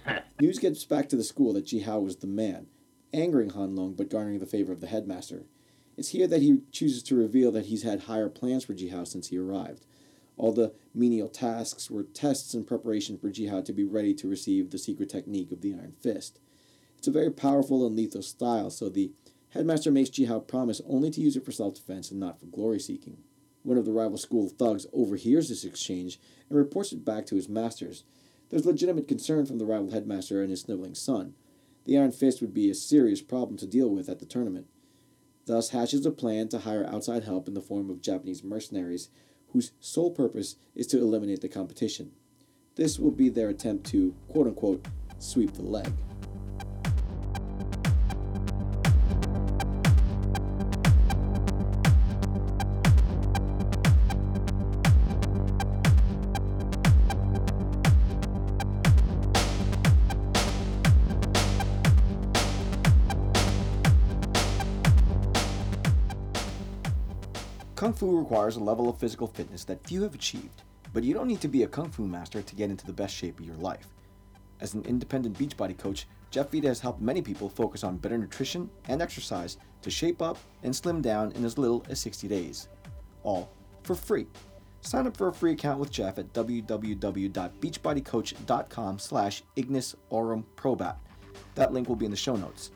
News 0.41 0.59
gets 0.61 0.85
back 0.85 1.09
to 1.09 1.17
the 1.17 1.25
school 1.25 1.53
that 1.55 1.67
Jihao 1.67 2.03
was 2.03 2.17
the 2.17 2.29
man, 2.29 2.67
angering 3.13 3.51
Han 3.51 3.75
Long 3.75 3.95
but 3.95 4.09
garnering 4.09 4.39
the 4.39 4.47
favor 4.47 4.73
of 4.73 4.81
the 4.81 4.87
headmaster. 4.87 5.47
It's 5.97 6.11
here 6.11 6.29
that 6.29 6.43
he 6.43 6.61
chooses 6.71 7.03
to 7.05 7.17
reveal 7.17 7.51
that 7.53 7.67
he's 7.67 7.83
had 7.83 8.03
higher 8.03 8.29
plans 8.29 8.65
for 8.65 8.75
Jihao 8.75 9.07
since 9.07 9.29
he 9.29 9.39
arrived. 9.39 9.85
All 10.37 10.53
the 10.53 10.73
menial 10.95 11.29
tasks 11.29 11.91
were 11.91 12.05
tests 12.05 12.55
in 12.55 12.65
preparation 12.65 13.19
for 13.19 13.29
Jihao 13.29 13.65
to 13.65 13.73
be 13.73 13.85
ready 13.85 14.15
to 14.15 14.29
receive 14.29 14.71
the 14.71 14.79
secret 14.79 15.11
technique 15.11 15.51
of 15.51 15.61
the 15.61 15.75
Iron 15.75 15.95
Fist. 16.01 16.39
It's 16.99 17.09
a 17.09 17.13
very 17.13 17.31
powerful 17.31 17.85
and 17.87 17.97
lethal 17.97 18.23
style, 18.23 18.71
so 18.71 18.89
the 18.89 19.11
headmaster 19.51 19.91
makes 19.91 20.11
Jihao 20.11 20.47
promise 20.47 20.81
only 20.89 21.11
to 21.11 21.21
use 21.21 21.37
it 21.37 21.45
for 21.45 21.53
self 21.53 21.75
defense 21.75 22.11
and 22.11 22.21
not 22.21 22.39
for 22.39 22.47
glory 22.47 22.79
seeking. 22.79 23.19
One 23.62 23.76
of 23.76 23.85
the 23.85 23.93
rival 23.93 24.19
school 24.19 24.49
thugs 24.49 24.87
overhears 24.93 25.49
this 25.49 25.64
exchange 25.64 26.19
and 26.49 26.59
reports 26.59 26.93
it 26.93 27.05
back 27.05 27.26
to 27.26 27.37
his 27.37 27.49
masters. 27.49 28.05
There's 28.49 28.67
legitimate 28.67 29.07
concern 29.07 29.47
from 29.47 29.59
the 29.59 29.67
rival 29.67 29.90
headmaster 29.90 30.40
and 30.40 30.50
his 30.50 30.62
sniveling 30.62 30.95
son. 30.95 31.35
The 31.85 31.99
Iron 31.99 32.12
Fist 32.12 32.40
would 32.40 32.55
be 32.55 32.71
a 32.71 32.75
serious 32.75 33.21
problem 33.23 33.57
to 33.59 33.67
deal 33.67 33.88
with 33.88 34.09
at 34.09 34.19
the 34.19 34.26
tournament. 34.26 34.67
Thus 35.47 35.71
hatches 35.71 36.07
a 36.07 36.11
plan 36.11 36.49
to 36.49 36.61
hire 36.61 36.87
outside 36.87 37.25
help 37.25 37.49
in 37.49 37.55
the 37.55 37.61
form 37.61 37.90
of 37.90 38.02
Japanese 38.02 38.45
mercenaries 38.45 39.09
whose 39.49 39.73
sole 39.81 40.11
purpose 40.11 40.57
is 40.75 40.87
to 40.88 40.99
eliminate 40.99 41.40
the 41.40 41.49
competition. 41.49 42.12
This 42.76 42.99
will 42.99 43.11
be 43.11 43.29
their 43.29 43.49
attempt 43.49 43.87
to, 43.90 44.14
quote 44.29 44.47
unquote, 44.47 44.87
sweep 45.19 45.52
the 45.55 45.62
leg. 45.62 45.93
Kung 67.81 67.95
Fu 67.95 68.19
requires 68.19 68.57
a 68.57 68.63
level 68.63 68.91
of 68.91 68.99
physical 68.99 69.27
fitness 69.27 69.65
that 69.65 69.87
few 69.87 70.03
have 70.03 70.15
achieved, 70.15 70.65
but 70.93 71.03
you 71.03 71.15
don't 71.15 71.29
need 71.29 71.41
to 71.41 71.49
be 71.49 71.63
a 71.63 71.67
Kung 71.67 71.89
Fu 71.89 72.07
master 72.07 72.43
to 72.43 72.55
get 72.55 72.69
into 72.69 72.85
the 72.85 72.93
best 72.93 73.15
shape 73.15 73.41
of 73.41 73.47
your 73.47 73.57
life. 73.57 73.87
As 74.61 74.75
an 74.75 74.85
independent 74.85 75.39
Beachbody 75.39 75.79
coach, 75.79 76.07
Jeff 76.31 76.53
Vita 76.53 76.69
has 76.69 76.81
helped 76.81 77.01
many 77.01 77.23
people 77.23 77.49
focus 77.49 77.83
on 77.83 77.97
better 77.97 78.19
nutrition 78.19 78.69
and 78.89 79.01
exercise 79.01 79.57
to 79.81 79.91
shape 79.91 80.21
up 80.21 80.37
and 80.63 80.77
slim 80.77 81.01
down 81.01 81.33
in 81.33 81.43
as 81.43 81.57
little 81.57 81.83
as 81.89 81.99
60 82.01 82.29
days. 82.29 82.69
All 83.23 83.51
for 83.83 83.95
free. 83.95 84.27
Sign 84.83 85.07
up 85.07 85.17
for 85.17 85.29
a 85.29 85.33
free 85.33 85.53
account 85.53 85.81
with 85.81 85.91
Jeff 85.91 86.19
at 86.19 86.35
www.beachbodycoach.com 86.35 88.99
slash 88.99 89.43
Ignis. 89.57 89.97
That 91.55 91.73
link 91.73 91.89
will 91.89 91.97
be 91.97 92.05
in 92.05 92.11
the 92.11 92.17
show 92.19 92.37
notes. 92.37 92.73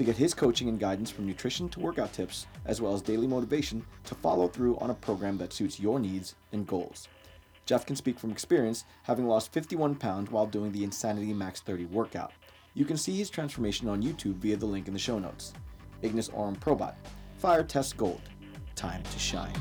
To 0.00 0.04
get 0.04 0.16
his 0.16 0.32
coaching 0.32 0.70
and 0.70 0.80
guidance 0.80 1.10
from 1.10 1.26
nutrition 1.26 1.68
to 1.68 1.78
workout 1.78 2.14
tips, 2.14 2.46
as 2.64 2.80
well 2.80 2.94
as 2.94 3.02
daily 3.02 3.26
motivation 3.26 3.84
to 4.04 4.14
follow 4.14 4.48
through 4.48 4.78
on 4.78 4.88
a 4.88 4.94
program 4.94 5.36
that 5.36 5.52
suits 5.52 5.78
your 5.78 6.00
needs 6.00 6.36
and 6.52 6.66
goals. 6.66 7.06
Jeff 7.66 7.84
can 7.84 7.96
speak 7.96 8.18
from 8.18 8.30
experience, 8.30 8.86
having 9.02 9.28
lost 9.28 9.52
51 9.52 9.96
pounds 9.96 10.30
while 10.30 10.46
doing 10.46 10.72
the 10.72 10.84
Insanity 10.84 11.34
Max 11.34 11.60
30 11.60 11.84
workout. 11.84 12.32
You 12.72 12.86
can 12.86 12.96
see 12.96 13.14
his 13.14 13.28
transformation 13.28 13.90
on 13.90 14.02
YouTube 14.02 14.36
via 14.36 14.56
the 14.56 14.64
link 14.64 14.88
in 14.88 14.94
the 14.94 14.98
show 14.98 15.18
notes. 15.18 15.52
Ignis 16.00 16.30
Aurum 16.30 16.56
Probat, 16.56 16.94
Fire 17.36 17.62
Test 17.62 17.98
Gold. 17.98 18.22
Time 18.76 19.02
to 19.02 19.18
shine. 19.18 19.52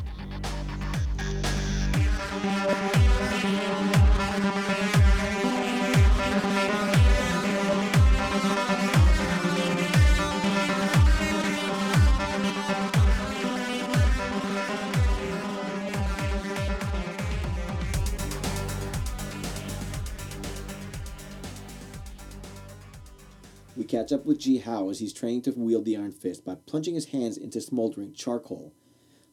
Catch 24.10 24.20
up 24.20 24.26
with 24.26 24.40
Ji 24.40 24.58
Hao 24.58 24.90
as 24.90 25.00
he's 25.00 25.14
training 25.14 25.44
to 25.44 25.52
wield 25.52 25.86
the 25.86 25.96
Iron 25.96 26.12
Fist 26.12 26.44
by 26.44 26.56
plunging 26.56 26.96
his 26.96 27.08
hands 27.08 27.38
into 27.38 27.62
smoldering 27.62 28.12
charcoal. 28.14 28.74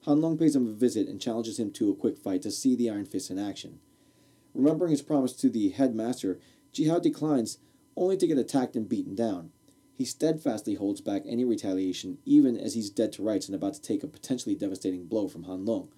Han 0.03 0.21
Long 0.21 0.37
pays 0.37 0.55
him 0.55 0.67
a 0.67 0.73
visit 0.73 1.09
and 1.09 1.21
challenges 1.21 1.59
him 1.59 1.71
to 1.73 1.91
a 1.91 1.95
quick 1.95 2.19
fight 2.19 2.43
to 2.43 2.51
see 2.51 2.77
the 2.77 2.91
Iron 2.91 3.07
Fist 3.07 3.31
in 3.31 3.39
action. 3.39 3.81
Remembering 4.55 4.91
his 4.91 5.01
promise 5.01 5.33
to 5.35 5.49
the 5.49 5.71
headmaster, 5.71 6.39
Ji 6.73 6.89
Hao 6.89 6.99
declines, 6.99 7.59
only 7.97 8.19
to 8.19 8.27
get 8.27 8.37
attacked 8.37 8.77
and 8.77 8.89
beaten 8.89 9.15
down. 9.15 9.51
He 9.95 10.05
steadfastly 10.05 10.75
holds 10.75 11.01
back 11.01 11.23
any 11.25 11.45
retaliation, 11.45 12.19
even 12.27 12.59
as 12.59 12.75
he's 12.75 12.91
dead 12.91 13.13
to 13.15 13.23
rights 13.23 13.47
and 13.47 13.55
about 13.55 13.75
to 13.75 13.83
take 13.83 14.03
a 14.03 14.09
potentially 14.09 14.55
devastating 14.55 15.07
blow 15.07 15.27
from 15.27 15.45
Han 15.45 15.65
Long. 15.65 15.89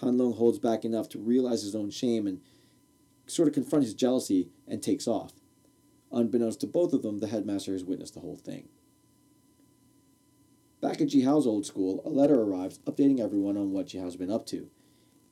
Han 0.00 0.16
Long 0.16 0.32
holds 0.32 0.58
back 0.58 0.86
enough 0.86 1.10
to 1.10 1.18
realize 1.18 1.62
his 1.62 1.74
own 1.74 1.90
shame 1.90 2.26
and 2.26 2.40
sort 3.26 3.48
of 3.48 3.52
confront 3.52 3.84
his 3.84 3.92
jealousy 3.92 4.48
and 4.66 4.82
takes 4.82 5.06
off. 5.06 5.34
Unbeknownst 6.16 6.60
to 6.60 6.66
both 6.66 6.94
of 6.94 7.02
them, 7.02 7.18
the 7.18 7.26
headmaster 7.26 7.72
has 7.72 7.84
witnessed 7.84 8.14
the 8.14 8.20
whole 8.20 8.36
thing. 8.36 8.70
Back 10.80 11.02
at 11.02 11.08
Jihao's 11.08 11.46
old 11.46 11.66
school, 11.66 12.00
a 12.06 12.08
letter 12.08 12.40
arrives 12.40 12.78
updating 12.86 13.20
everyone 13.20 13.58
on 13.58 13.72
what 13.72 13.88
Jihao's 13.88 14.16
been 14.16 14.30
up 14.30 14.46
to. 14.46 14.70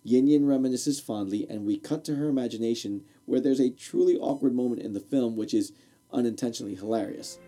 Yin 0.03 0.27
Yin 0.27 0.45
reminisces 0.45 1.01
fondly, 1.01 1.47
and 1.49 1.65
we 1.65 1.79
cut 1.79 2.05
to 2.05 2.17
her 2.17 2.29
imagination 2.29 3.03
where 3.25 3.41
there's 3.41 3.61
a 3.61 3.71
truly 3.71 4.19
awkward 4.19 4.55
moment 4.55 4.83
in 4.83 4.93
the 4.93 5.01
film 5.01 5.37
which 5.37 5.55
is 5.55 5.73
unintentionally 6.13 6.75
hilarious. 6.75 7.39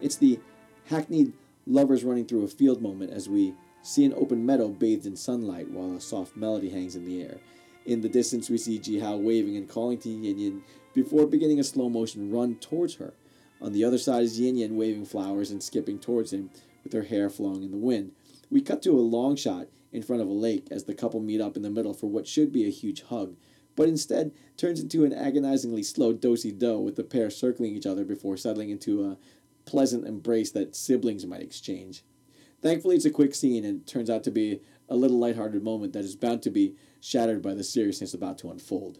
It's 0.00 0.16
the 0.16 0.38
hackneyed 0.84 1.32
lovers 1.66 2.04
running 2.04 2.26
through 2.26 2.44
a 2.44 2.48
field 2.48 2.80
moment 2.80 3.10
as 3.10 3.28
we 3.28 3.54
see 3.82 4.04
an 4.04 4.14
open 4.14 4.44
meadow 4.44 4.68
bathed 4.68 5.06
in 5.06 5.16
sunlight 5.16 5.70
while 5.70 5.92
a 5.92 6.00
soft 6.00 6.36
melody 6.36 6.70
hangs 6.70 6.96
in 6.96 7.04
the 7.04 7.22
air. 7.22 7.38
In 7.84 8.02
the 8.02 8.08
distance, 8.08 8.50
we 8.50 8.58
see 8.58 8.78
Jihao 8.78 9.18
waving 9.18 9.56
and 9.56 9.68
calling 9.68 9.98
to 9.98 10.08
Yin 10.08 10.38
Yin 10.38 10.62
before 10.92 11.26
beginning 11.26 11.58
a 11.58 11.64
slow 11.64 11.88
motion 11.88 12.30
run 12.30 12.56
towards 12.56 12.96
her. 12.96 13.14
On 13.60 13.72
the 13.72 13.84
other 13.84 13.98
side 13.98 14.24
is 14.24 14.38
Yin 14.38 14.56
Yin 14.56 14.76
waving 14.76 15.06
flowers 15.06 15.50
and 15.50 15.62
skipping 15.62 15.98
towards 15.98 16.32
him 16.32 16.50
with 16.84 16.92
her 16.92 17.04
hair 17.04 17.30
flowing 17.30 17.62
in 17.62 17.70
the 17.70 17.78
wind. 17.78 18.12
We 18.50 18.60
cut 18.60 18.82
to 18.82 18.92
a 18.92 19.00
long 19.00 19.36
shot 19.36 19.68
in 19.92 20.02
front 20.02 20.22
of 20.22 20.28
a 20.28 20.32
lake 20.32 20.68
as 20.70 20.84
the 20.84 20.94
couple 20.94 21.20
meet 21.20 21.40
up 21.40 21.56
in 21.56 21.62
the 21.62 21.70
middle 21.70 21.94
for 21.94 22.08
what 22.08 22.26
should 22.26 22.52
be 22.52 22.66
a 22.66 22.70
huge 22.70 23.02
hug, 23.02 23.36
but 23.74 23.88
instead 23.88 24.32
turns 24.56 24.80
into 24.80 25.04
an 25.04 25.12
agonizingly 25.12 25.82
slow 25.82 26.12
dosey 26.12 26.52
do 26.52 26.78
with 26.78 26.96
the 26.96 27.04
pair 27.04 27.30
circling 27.30 27.74
each 27.74 27.86
other 27.86 28.04
before 28.04 28.36
settling 28.36 28.70
into 28.70 29.04
a 29.04 29.16
pleasant 29.64 30.06
embrace 30.06 30.50
that 30.50 30.74
siblings 30.74 31.26
might 31.26 31.42
exchange. 31.42 32.02
Thankfully, 32.60 32.96
it's 32.96 33.04
a 33.04 33.10
quick 33.10 33.34
scene 33.34 33.64
and 33.64 33.86
turns 33.86 34.10
out 34.10 34.24
to 34.24 34.30
be 34.30 34.60
a 34.88 34.96
little 34.96 35.18
lighthearted 35.18 35.62
moment 35.62 35.92
that 35.92 36.04
is 36.04 36.16
bound 36.16 36.42
to 36.42 36.50
be 36.50 36.74
shattered 37.00 37.42
by 37.42 37.54
the 37.54 37.62
seriousness 37.62 38.14
about 38.14 38.38
to 38.38 38.50
unfold. 38.50 38.98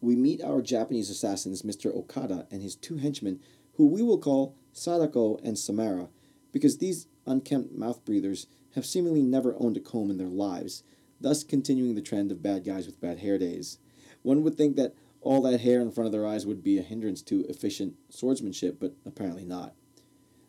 We 0.00 0.16
meet 0.16 0.42
our 0.42 0.60
Japanese 0.60 1.10
assassins, 1.10 1.62
Mr. 1.62 1.94
Okada, 1.94 2.46
and 2.50 2.60
his 2.60 2.74
two 2.74 2.96
henchmen, 2.96 3.40
who 3.74 3.86
we 3.86 4.02
will 4.02 4.18
call 4.18 4.56
Sadako 4.72 5.38
and 5.42 5.58
Samara, 5.58 6.08
because 6.52 6.78
these 6.78 7.06
unkempt 7.26 7.72
mouth 7.74 8.04
breathers 8.04 8.46
have 8.74 8.84
seemingly 8.84 9.22
never 9.22 9.54
owned 9.58 9.76
a 9.76 9.80
comb 9.80 10.10
in 10.10 10.18
their 10.18 10.26
lives, 10.26 10.82
thus 11.20 11.44
continuing 11.44 11.94
the 11.94 12.02
trend 12.02 12.32
of 12.32 12.42
bad 12.42 12.64
guys 12.64 12.86
with 12.86 13.00
bad 13.00 13.20
hair 13.20 13.38
days. 13.38 13.78
One 14.22 14.42
would 14.42 14.56
think 14.56 14.76
that 14.76 14.94
all 15.20 15.40
that 15.42 15.60
hair 15.60 15.80
in 15.80 15.90
front 15.90 16.06
of 16.06 16.12
their 16.12 16.26
eyes 16.26 16.44
would 16.44 16.62
be 16.62 16.78
a 16.78 16.82
hindrance 16.82 17.22
to 17.22 17.44
efficient 17.48 17.94
swordsmanship, 18.10 18.78
but 18.78 18.94
apparently 19.06 19.44
not. 19.44 19.74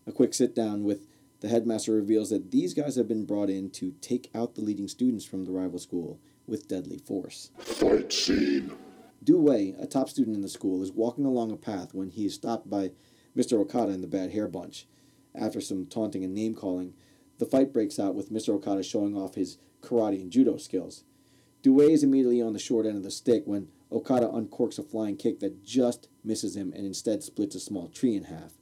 A 0.05 0.11
quick 0.11 0.33
sit 0.33 0.53
down 0.53 0.83
with 0.83 1.07
the 1.45 1.51
headmaster 1.51 1.91
reveals 1.91 2.31
that 2.31 2.49
these 2.49 2.73
guys 2.73 2.95
have 2.95 3.07
been 3.07 3.23
brought 3.23 3.51
in 3.51 3.69
to 3.69 3.93
take 4.01 4.31
out 4.33 4.55
the 4.55 4.61
leading 4.61 4.87
students 4.87 5.25
from 5.25 5.45
the 5.45 5.51
rival 5.51 5.77
school 5.77 6.19
with 6.47 6.67
deadly 6.67 6.97
force. 6.97 7.51
Fight 7.59 8.11
scene. 8.11 8.71
Du 9.23 9.37
Wei, 9.37 9.75
a 9.79 9.85
top 9.85 10.09
student 10.09 10.35
in 10.35 10.41
the 10.41 10.49
school, 10.49 10.81
is 10.81 10.91
walking 10.91 11.23
along 11.23 11.51
a 11.51 11.55
path 11.55 11.93
when 11.93 12.09
he 12.09 12.25
is 12.25 12.33
stopped 12.33 12.67
by 12.67 12.89
Mr. 13.37 13.59
Okada 13.59 13.91
and 13.91 14.01
the 14.01 14.07
Bad 14.07 14.31
Hair 14.31 14.47
Bunch. 14.47 14.87
After 15.35 15.61
some 15.61 15.85
taunting 15.85 16.23
and 16.23 16.33
name 16.33 16.55
calling, 16.55 16.95
the 17.37 17.45
fight 17.45 17.71
breaks 17.71 17.99
out 17.99 18.15
with 18.15 18.33
Mr. 18.33 18.49
Okada 18.55 18.81
showing 18.81 19.15
off 19.15 19.35
his 19.35 19.59
karate 19.81 20.19
and 20.19 20.31
judo 20.31 20.57
skills. 20.57 21.03
Du 21.61 21.73
Wei 21.73 21.91
is 21.91 22.01
immediately 22.01 22.41
on 22.41 22.53
the 22.53 22.59
short 22.59 22.87
end 22.87 22.97
of 22.97 23.03
the 23.03 23.11
stick 23.11 23.43
when 23.45 23.67
Okada 23.91 24.25
uncorks 24.29 24.79
a 24.79 24.83
flying 24.83 25.15
kick 25.15 25.41
that 25.41 25.63
just 25.63 26.07
misses 26.23 26.55
him 26.55 26.73
and 26.75 26.87
instead 26.87 27.21
splits 27.21 27.53
a 27.53 27.59
small 27.59 27.87
tree 27.87 28.15
in 28.15 28.23
half. 28.23 28.53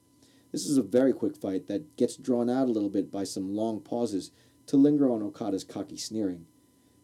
This 0.54 0.66
is 0.66 0.76
a 0.76 0.84
very 0.84 1.12
quick 1.12 1.36
fight 1.36 1.66
that 1.66 1.96
gets 1.96 2.16
drawn 2.16 2.48
out 2.48 2.68
a 2.68 2.70
little 2.70 2.88
bit 2.88 3.10
by 3.10 3.24
some 3.24 3.56
long 3.56 3.80
pauses 3.80 4.30
to 4.66 4.76
linger 4.76 5.10
on 5.10 5.20
Okada's 5.20 5.64
cocky 5.64 5.96
sneering. 5.96 6.46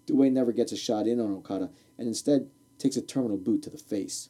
Du 0.06 0.14
never 0.30 0.52
gets 0.52 0.70
a 0.70 0.76
shot 0.76 1.08
in 1.08 1.18
on 1.18 1.32
Okada 1.32 1.70
and 1.98 2.06
instead 2.06 2.48
takes 2.78 2.96
a 2.96 3.02
terminal 3.02 3.36
boot 3.36 3.60
to 3.64 3.70
the 3.70 3.76
face. 3.76 4.28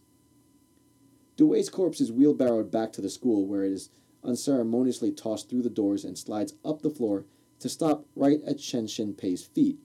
Du 1.36 1.54
corpse 1.70 2.00
is 2.00 2.10
wheelbarrowed 2.10 2.70
back 2.70 2.94
to 2.94 3.02
the 3.02 3.10
school 3.10 3.46
where 3.46 3.62
it 3.62 3.72
is 3.72 3.90
unceremoniously 4.24 5.12
tossed 5.12 5.50
through 5.50 5.64
the 5.64 5.68
doors 5.68 6.02
and 6.02 6.16
slides 6.16 6.54
up 6.64 6.80
the 6.80 6.88
floor 6.88 7.26
to 7.58 7.68
stop 7.68 8.06
right 8.16 8.40
at 8.46 8.58
Shen 8.58 8.86
Shinpei's 8.86 9.44
feet. 9.44 9.78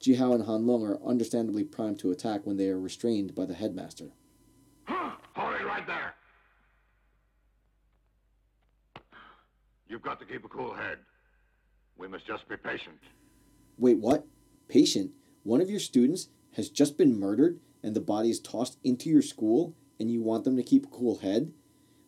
Jihao 0.00 0.34
and 0.34 0.46
Han 0.46 0.66
Long 0.66 0.84
are 0.84 1.00
understandably 1.06 1.62
primed 1.62 2.00
to 2.00 2.10
attack 2.10 2.44
when 2.44 2.56
they 2.56 2.70
are 2.70 2.80
restrained 2.80 3.36
by 3.36 3.46
the 3.46 3.54
headmaster. 3.54 4.10
Hold 4.88 5.60
it 5.60 5.64
right 5.64 5.86
there. 5.86 6.16
You've 9.88 10.02
got 10.02 10.18
to 10.20 10.26
keep 10.26 10.44
a 10.44 10.48
cool 10.48 10.74
head. 10.74 10.98
We 11.96 12.08
must 12.08 12.26
just 12.26 12.48
be 12.48 12.56
patient. 12.56 12.98
Wait, 13.78 13.98
what? 13.98 14.26
Patient? 14.68 15.12
One 15.42 15.60
of 15.60 15.70
your 15.70 15.80
students 15.80 16.28
has 16.56 16.70
just 16.70 16.96
been 16.96 17.18
murdered 17.18 17.60
and 17.82 17.94
the 17.94 18.00
body 18.00 18.30
is 18.30 18.40
tossed 18.40 18.78
into 18.82 19.10
your 19.10 19.22
school 19.22 19.74
and 20.00 20.10
you 20.10 20.22
want 20.22 20.44
them 20.44 20.56
to 20.56 20.62
keep 20.62 20.86
a 20.86 20.90
cool 20.90 21.18
head? 21.18 21.52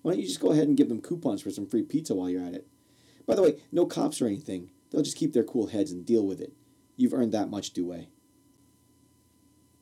Why 0.03 0.13
don't 0.13 0.21
you 0.21 0.27
just 0.27 0.41
go 0.41 0.53
ahead 0.53 0.69
and 0.69 0.77
give 0.77 0.89
them 0.89 1.03
coupons 1.03 1.43
for 1.43 1.51
some 1.51 1.67
free 1.67 1.83
pizza 1.83 2.15
while 2.15 2.31
you're 2.31 2.45
at 2.45 2.55
it? 2.55 2.67
By 3.27 3.35
the 3.35 3.43
way, 3.43 3.57
no 3.73 3.87
cops 3.87 4.21
or 4.23 4.27
anything. 4.27 4.71
They'll 4.91 5.03
just 5.03 5.17
keep 5.17 5.33
their 5.33 5.45
cool 5.45 5.69
heads 5.69 5.91
and 5.91 6.07
deal 6.07 6.25
with 6.25 6.41
it. 6.41 6.53
You've 6.97 7.15
earned 7.15 7.33
that 7.33 7.51
much, 7.51 7.73
Du 7.73 7.85
Wei. 7.87 8.09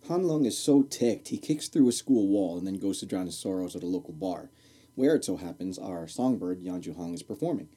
Han 0.08 0.24
Lung 0.24 0.44
is 0.44 0.58
so 0.58 0.82
ticked, 0.82 1.28
he 1.28 1.38
kicks 1.38 1.68
through 1.68 1.88
a 1.88 1.92
school 1.92 2.28
wall 2.28 2.58
and 2.58 2.66
then 2.66 2.78
goes 2.78 3.00
to 3.00 3.06
drown 3.06 3.26
his 3.26 3.38
sorrows 3.38 3.74
at 3.74 3.82
a 3.82 3.86
local 3.86 4.12
bar, 4.12 4.50
where 4.94 5.14
it 5.14 5.24
so 5.24 5.36
happens 5.36 5.78
our 5.78 6.06
songbird, 6.06 6.60
Yan 6.60 6.82
Hong, 6.94 7.14
is 7.14 7.22
performing. 7.22 7.68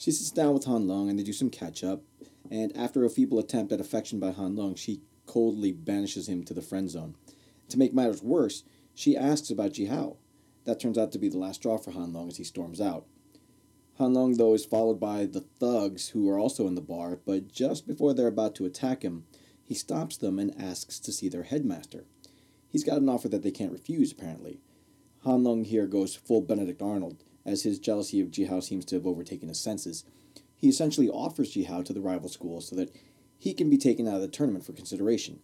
She 0.00 0.12
sits 0.12 0.30
down 0.30 0.54
with 0.54 0.64
Han 0.64 0.88
Lung 0.88 1.10
and 1.10 1.18
they 1.18 1.22
do 1.22 1.34
some 1.34 1.50
catch 1.50 1.84
up, 1.84 2.02
and 2.50 2.74
after 2.74 3.04
a 3.04 3.10
feeble 3.10 3.38
attempt 3.38 3.70
at 3.70 3.82
affection 3.82 4.18
by 4.18 4.30
Han 4.30 4.56
Lung, 4.56 4.74
she 4.74 5.02
coldly 5.26 5.72
banishes 5.72 6.26
him 6.26 6.42
to 6.44 6.54
the 6.54 6.62
friend 6.62 6.88
zone. 6.88 7.16
To 7.68 7.78
make 7.78 7.92
matters 7.92 8.22
worse, 8.22 8.64
she 8.94 9.14
asks 9.14 9.50
about 9.50 9.74
Jihao. 9.74 10.16
That 10.64 10.80
turns 10.80 10.96
out 10.96 11.12
to 11.12 11.18
be 11.18 11.28
the 11.28 11.36
last 11.36 11.56
straw 11.56 11.76
for 11.76 11.90
Han 11.90 12.14
Long 12.14 12.28
as 12.28 12.38
he 12.38 12.44
storms 12.44 12.80
out. 12.80 13.04
Han 13.98 14.14
Long, 14.14 14.38
though, 14.38 14.54
is 14.54 14.64
followed 14.64 14.98
by 14.98 15.26
the 15.26 15.42
thugs 15.42 16.08
who 16.08 16.30
are 16.30 16.38
also 16.38 16.66
in 16.66 16.76
the 16.76 16.80
bar, 16.80 17.20
but 17.26 17.52
just 17.52 17.86
before 17.86 18.14
they're 18.14 18.26
about 18.26 18.54
to 18.54 18.64
attack 18.64 19.02
him, 19.02 19.26
he 19.62 19.74
stops 19.74 20.16
them 20.16 20.38
and 20.38 20.58
asks 20.58 20.98
to 21.00 21.12
see 21.12 21.28
their 21.28 21.42
headmaster. 21.42 22.06
He's 22.70 22.84
got 22.84 23.02
an 23.02 23.10
offer 23.10 23.28
that 23.28 23.42
they 23.42 23.50
can't 23.50 23.70
refuse, 23.70 24.12
apparently. 24.12 24.60
Han 25.24 25.44
Long 25.44 25.64
here 25.64 25.86
goes 25.86 26.16
full 26.16 26.40
Benedict 26.40 26.80
Arnold 26.80 27.22
as 27.44 27.62
his 27.62 27.78
jealousy 27.78 28.20
of 28.20 28.30
Jihao 28.30 28.62
seems 28.62 28.84
to 28.86 28.96
have 28.96 29.06
overtaken 29.06 29.48
his 29.48 29.60
senses. 29.60 30.04
He 30.56 30.68
essentially 30.68 31.08
offers 31.08 31.54
Jihao 31.54 31.84
to 31.84 31.92
the 31.92 32.00
rival 32.00 32.28
school 32.28 32.60
so 32.60 32.76
that 32.76 32.94
he 33.38 33.54
can 33.54 33.70
be 33.70 33.78
taken 33.78 34.06
out 34.06 34.16
of 34.16 34.20
the 34.20 34.28
tournament 34.28 34.64
for 34.64 34.72
consideration. 34.72 35.40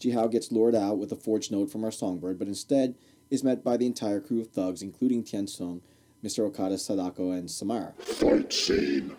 Jihao 0.00 0.30
gets 0.30 0.52
lured 0.52 0.74
out 0.74 0.98
with 0.98 1.12
a 1.12 1.16
forged 1.16 1.52
note 1.52 1.70
from 1.70 1.84
our 1.84 1.90
songbird, 1.90 2.38
but 2.38 2.48
instead 2.48 2.96
is 3.30 3.44
met 3.44 3.62
by 3.62 3.76
the 3.76 3.86
entire 3.86 4.20
crew 4.20 4.40
of 4.40 4.48
thugs, 4.48 4.82
including 4.82 5.22
Tian 5.22 5.46
Sung, 5.46 5.82
Mr. 6.24 6.44
Okada, 6.46 6.78
Sadako, 6.78 7.30
and 7.30 7.50
Samara. 7.50 7.92
Fight 7.98 8.52
scene. 8.52 9.14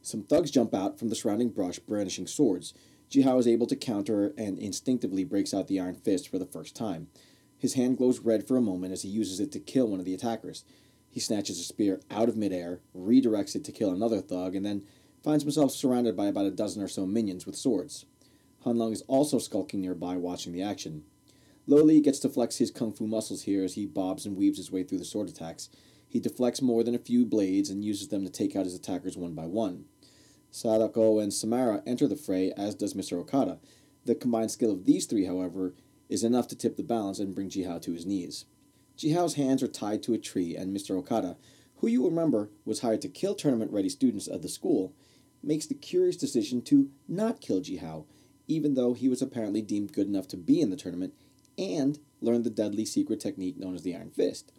Some 0.00 0.24
thugs 0.24 0.50
jump 0.50 0.74
out 0.74 0.98
from 0.98 1.08
the 1.08 1.14
surrounding 1.14 1.50
brush, 1.50 1.78
brandishing 1.78 2.26
swords. 2.26 2.74
Jihao 3.10 3.38
is 3.38 3.46
able 3.46 3.66
to 3.66 3.76
counter 3.76 4.32
and 4.36 4.58
instinctively 4.58 5.22
breaks 5.22 5.52
out 5.52 5.68
the 5.68 5.78
Iron 5.78 5.94
Fist 5.94 6.28
for 6.28 6.38
the 6.38 6.46
first 6.46 6.74
time. 6.74 7.08
His 7.58 7.74
hand 7.74 7.98
glows 7.98 8.18
red 8.18 8.48
for 8.48 8.56
a 8.56 8.62
moment 8.62 8.92
as 8.92 9.02
he 9.02 9.08
uses 9.08 9.38
it 9.38 9.52
to 9.52 9.60
kill 9.60 9.86
one 9.86 10.00
of 10.00 10.06
the 10.06 10.14
attackers. 10.14 10.64
He 11.12 11.20
snatches 11.20 11.60
a 11.60 11.62
spear 11.62 12.00
out 12.10 12.30
of 12.30 12.38
midair, 12.38 12.80
redirects 12.96 13.54
it 13.54 13.64
to 13.64 13.72
kill 13.72 13.90
another 13.90 14.22
thug, 14.22 14.56
and 14.56 14.64
then 14.64 14.84
finds 15.22 15.44
himself 15.44 15.72
surrounded 15.72 16.16
by 16.16 16.24
about 16.26 16.46
a 16.46 16.50
dozen 16.50 16.82
or 16.82 16.88
so 16.88 17.04
minions 17.04 17.44
with 17.44 17.54
swords. 17.54 18.06
Hanlong 18.64 18.92
is 18.92 19.02
also 19.02 19.38
skulking 19.38 19.82
nearby 19.82 20.16
watching 20.16 20.54
the 20.54 20.62
action. 20.62 21.04
Lo 21.66 21.82
Lieh 21.82 22.00
gets 22.00 22.18
to 22.20 22.30
flex 22.30 22.56
his 22.56 22.70
kung 22.70 22.94
fu 22.94 23.06
muscles 23.06 23.42
here 23.42 23.62
as 23.62 23.74
he 23.74 23.84
bobs 23.84 24.24
and 24.24 24.38
weaves 24.38 24.56
his 24.56 24.72
way 24.72 24.84
through 24.84 24.96
the 24.96 25.04
sword 25.04 25.28
attacks. 25.28 25.68
He 26.08 26.18
deflects 26.18 26.62
more 26.62 26.82
than 26.82 26.94
a 26.94 26.98
few 26.98 27.26
blades 27.26 27.68
and 27.68 27.84
uses 27.84 28.08
them 28.08 28.24
to 28.24 28.30
take 28.30 28.56
out 28.56 28.64
his 28.64 28.74
attackers 28.74 29.18
one 29.18 29.34
by 29.34 29.44
one. 29.44 29.84
Sadako 30.50 31.18
and 31.18 31.32
Samara 31.32 31.82
enter 31.86 32.08
the 32.08 32.16
fray, 32.16 32.52
as 32.56 32.74
does 32.74 32.94
Mr. 32.94 33.18
Okada. 33.18 33.58
The 34.06 34.14
combined 34.14 34.50
skill 34.50 34.72
of 34.72 34.86
these 34.86 35.04
three, 35.04 35.26
however, 35.26 35.74
is 36.08 36.24
enough 36.24 36.48
to 36.48 36.56
tip 36.56 36.78
the 36.78 36.82
balance 36.82 37.18
and 37.18 37.34
bring 37.34 37.50
Jihao 37.50 37.82
to 37.82 37.92
his 37.92 38.06
knees. 38.06 38.46
Jihao's 39.02 39.34
hands 39.34 39.62
are 39.64 39.68
tied 39.68 40.02
to 40.04 40.14
a 40.14 40.18
tree, 40.18 40.54
and 40.54 40.74
Mr. 40.74 40.96
Okada, 40.96 41.36
who 41.78 41.88
you 41.88 42.04
remember 42.04 42.50
was 42.64 42.80
hired 42.80 43.02
to 43.02 43.08
kill 43.08 43.34
tournament 43.34 43.72
ready 43.72 43.88
students 43.88 44.28
of 44.28 44.42
the 44.42 44.48
school, 44.48 44.94
makes 45.42 45.66
the 45.66 45.74
curious 45.74 46.16
decision 46.16 46.62
to 46.62 46.88
not 47.08 47.40
kill 47.40 47.60
Jihao, 47.60 48.04
even 48.46 48.74
though 48.74 48.94
he 48.94 49.08
was 49.08 49.20
apparently 49.20 49.60
deemed 49.60 49.92
good 49.92 50.06
enough 50.06 50.28
to 50.28 50.36
be 50.36 50.60
in 50.60 50.70
the 50.70 50.76
tournament 50.76 51.14
and 51.58 51.98
learn 52.20 52.44
the 52.44 52.50
deadly 52.50 52.84
secret 52.84 53.18
technique 53.18 53.58
known 53.58 53.74
as 53.74 53.82
the 53.82 53.94
Iron 53.96 54.10
Fist. 54.10 54.52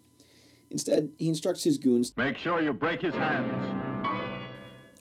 Instead, 0.69 1.12
he 1.17 1.29
instructs 1.29 1.63
his 1.63 1.77
goons 1.77 2.12
Make 2.17 2.38
sure 2.38 2.62
you 2.62 2.73
break 2.73 3.01
his 3.01 3.13
hands. 3.13 3.79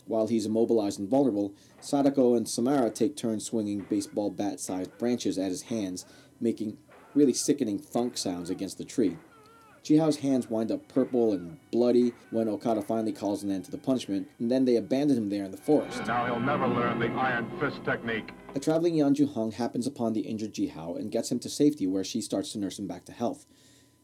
While 0.07 0.29
he's 0.29 0.47
immobilized 0.47 1.01
and 1.01 1.09
vulnerable, 1.09 1.55
Sadako 1.81 2.35
and 2.35 2.49
Samara 2.49 2.91
take 2.91 3.17
turns 3.17 3.47
swinging 3.47 3.87
baseball 3.91 4.31
bat 4.31 4.61
sized 4.61 4.97
branches 4.99 5.37
at 5.37 5.51
his 5.51 5.63
hands, 5.63 6.05
making 6.41 6.77
really 7.15 7.33
sickening 7.33 7.79
thunk 7.79 8.17
sounds 8.17 8.49
against 8.49 8.79
the 8.79 8.85
tree. 8.85 9.17
Jihao's 9.85 10.19
hands 10.19 10.49
wind 10.49 10.71
up 10.71 10.87
purple 10.87 11.33
and 11.33 11.59
bloody 11.73 12.13
when 12.31 12.49
Okada 12.49 12.83
finally 12.83 13.13
calls 13.13 13.43
an 13.43 13.51
end 13.51 13.65
to 13.65 13.71
the 13.71 13.79
punishment, 13.79 14.29
and 14.39 14.49
then 14.49 14.65
they 14.65 14.77
abandon 14.77 15.17
him 15.17 15.29
there 15.29 15.45
in 15.45 15.51
the 15.51 15.57
forest. 15.57 16.07
Now 16.07 16.25
he'll 16.27 16.39
never 16.39 16.69
learn 16.69 17.01
the 17.01 17.09
Iron 17.09 17.51
Fist 17.59 17.85
technique. 17.85 18.31
A 18.55 18.61
traveling 18.61 18.95
Yanju 18.95 19.35
Hung 19.35 19.51
happens 19.51 19.87
upon 19.87 20.13
the 20.13 20.21
injured 20.21 20.55
Jihao 20.55 20.97
and 20.97 21.11
gets 21.11 21.33
him 21.33 21.41
to 21.41 21.49
safety 21.49 21.87
where 21.89 22.05
she 22.05 22.21
starts 22.21 22.53
to 22.53 22.59
nurse 22.59 22.79
him 22.79 22.87
back 22.87 23.05
to 23.07 23.13
health. 23.13 23.45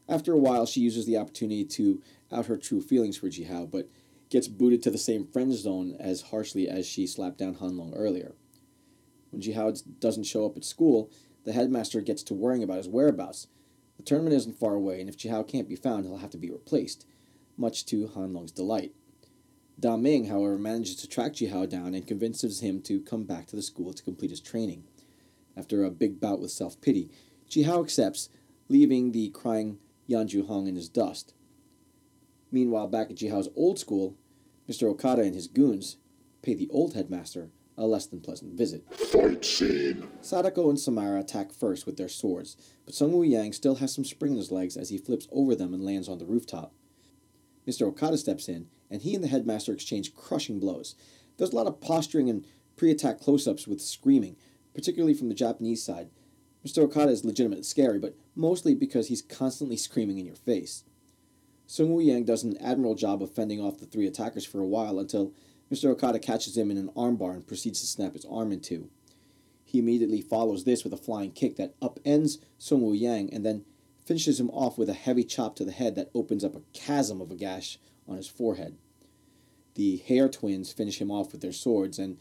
After 0.09 0.33
a 0.33 0.37
while, 0.37 0.65
she 0.65 0.81
uses 0.81 1.05
the 1.05 1.17
opportunity 1.17 1.63
to 1.63 2.01
out 2.31 2.47
her 2.47 2.57
true 2.57 2.81
feelings 2.81 3.17
for 3.17 3.27
Jihao, 3.27 3.71
but 3.71 3.87
gets 4.29 4.47
booted 4.47 4.83
to 4.83 4.91
the 4.91 4.97
same 4.97 5.25
friend 5.25 5.53
zone 5.53 5.95
as 5.99 6.23
harshly 6.23 6.67
as 6.67 6.85
she 6.85 7.07
slapped 7.07 7.37
down 7.37 7.55
Hanlong 7.55 7.93
earlier. 7.95 8.33
When 9.29 9.41
Jihao 9.41 9.81
doesn't 9.99 10.23
show 10.25 10.45
up 10.45 10.57
at 10.57 10.65
school, 10.65 11.09
the 11.45 11.53
headmaster 11.53 12.01
gets 12.01 12.21
to 12.23 12.33
worrying 12.33 12.63
about 12.63 12.77
his 12.77 12.89
whereabouts. 12.89 13.47
The 13.99 14.05
tournament 14.05 14.33
isn't 14.37 14.57
far 14.57 14.75
away, 14.75 15.01
and 15.01 15.09
if 15.09 15.17
Jihao 15.17 15.45
can't 15.45 15.67
be 15.67 15.75
found, 15.75 16.05
he'll 16.05 16.19
have 16.19 16.29
to 16.29 16.37
be 16.37 16.49
replaced, 16.49 17.05
much 17.57 17.85
to 17.87 18.07
Hanlong's 18.07 18.53
delight. 18.53 18.93
Da 19.77 19.97
Ming, 19.97 20.27
however, 20.27 20.57
manages 20.57 20.95
to 20.97 21.07
track 21.07 21.33
Jihao 21.33 21.67
down 21.67 21.93
and 21.93 22.07
convinces 22.07 22.61
him 22.61 22.81
to 22.83 23.01
come 23.01 23.25
back 23.25 23.47
to 23.47 23.57
the 23.57 23.61
school 23.61 23.91
to 23.91 24.01
complete 24.01 24.31
his 24.31 24.39
training. 24.39 24.85
After 25.57 25.83
a 25.83 25.91
big 25.91 26.21
bout 26.21 26.39
with 26.39 26.51
self 26.51 26.79
pity, 26.79 27.11
Jihao 27.49 27.83
accepts, 27.83 28.29
leaving 28.69 29.11
the 29.11 29.31
crying 29.31 29.79
Yanju 30.09 30.47
Hong 30.47 30.67
in 30.67 30.77
his 30.77 30.87
dust. 30.87 31.33
Meanwhile, 32.53 32.87
back 32.87 33.09
at 33.11 33.17
Jihao's 33.17 33.49
old 33.53 33.79
school, 33.79 34.15
Mr. 34.69 34.83
Okada 34.83 35.23
and 35.23 35.35
his 35.35 35.47
goons 35.47 35.97
pay 36.41 36.53
the 36.53 36.69
old 36.69 36.93
headmaster 36.93 37.49
a 37.79 37.87
less 37.87 38.05
than 38.05 38.19
pleasant 38.19 38.53
visit. 38.55 38.83
Fight 38.93 39.43
scene. 39.43 40.05
Sadako 40.21 40.69
and 40.69 40.79
Samara 40.79 41.21
attack 41.21 41.53
first 41.53 41.85
with 41.85 41.95
their 41.95 42.09
swords, 42.09 42.57
but 42.85 42.93
Sung 42.93 43.13
Woo 43.13 43.23
Yang 43.23 43.53
still 43.53 43.75
has 43.75 43.93
some 43.93 44.03
spring 44.03 44.33
in 44.33 44.37
his 44.37 44.51
legs 44.51 44.75
as 44.75 44.89
he 44.89 44.97
flips 44.97 45.27
over 45.31 45.55
them 45.55 45.73
and 45.73 45.83
lands 45.83 46.09
on 46.09 46.17
the 46.17 46.25
rooftop. 46.25 46.73
Mr. 47.65 47.83
Okada 47.83 48.17
steps 48.17 48.49
in, 48.49 48.67
and 48.91 49.01
he 49.01 49.15
and 49.15 49.23
the 49.23 49.29
headmaster 49.29 49.71
exchange 49.71 50.13
crushing 50.13 50.59
blows. 50.59 50.95
There's 51.37 51.53
a 51.53 51.55
lot 51.55 51.67
of 51.67 51.79
posturing 51.79 52.29
and 52.29 52.45
pre 52.75 52.91
attack 52.91 53.21
close 53.21 53.47
ups 53.47 53.65
with 53.65 53.81
screaming, 53.81 54.35
particularly 54.73 55.13
from 55.13 55.29
the 55.29 55.35
Japanese 55.35 55.81
side. 55.81 56.09
Mr. 56.65 56.79
Okada 56.79 57.11
is 57.11 57.23
legitimately 57.23 57.63
scary, 57.63 57.97
but 57.97 58.17
mostly 58.35 58.75
because 58.75 59.07
he's 59.07 59.21
constantly 59.21 59.77
screaming 59.77 60.17
in 60.17 60.25
your 60.25 60.35
face. 60.35 60.83
Sung 61.65 61.93
Woo 61.93 62.01
Yang 62.01 62.25
does 62.25 62.43
an 62.43 62.57
admirable 62.57 62.95
job 62.95 63.23
of 63.23 63.33
fending 63.33 63.61
off 63.61 63.79
the 63.79 63.85
three 63.85 64.07
attackers 64.07 64.45
for 64.45 64.59
a 64.59 64.65
while 64.65 64.99
until 64.99 65.33
Mr. 65.71 65.85
Okada 65.89 66.19
catches 66.19 66.57
him 66.57 66.71
in 66.71 66.77
an 66.77 66.89
armbar 66.95 67.33
and 67.33 67.47
proceeds 67.47 67.79
to 67.81 67.87
snap 67.87 68.13
his 68.13 68.25
arm 68.25 68.51
in 68.51 68.59
two. 68.59 68.89
He 69.63 69.77
immediately 69.77 70.21
follows 70.21 70.63
this 70.63 70.83
with 70.83 70.93
a 70.93 70.97
flying 70.97 71.31
kick 71.31 71.55
that 71.57 71.79
upends 71.79 72.39
Sung 72.57 72.81
Woo 72.81 72.93
Yang 72.93 73.33
and 73.33 73.45
then 73.45 73.65
finishes 74.03 74.39
him 74.39 74.49
off 74.49 74.79
with 74.79 74.89
a 74.89 74.93
heavy 74.93 75.23
chop 75.23 75.55
to 75.57 75.63
the 75.63 75.71
head 75.71 75.93
that 75.95 76.09
opens 76.15 76.43
up 76.43 76.55
a 76.55 76.63
chasm 76.73 77.21
of 77.21 77.29
a 77.29 77.35
gash 77.35 77.77
on 78.07 78.17
his 78.17 78.27
forehead. 78.27 78.77
The 79.75 79.97
Hair 79.97 80.29
twins 80.29 80.73
finish 80.73 80.99
him 80.99 81.11
off 81.11 81.31
with 81.31 81.41
their 81.41 81.53
swords, 81.53 81.99
and 81.99 82.17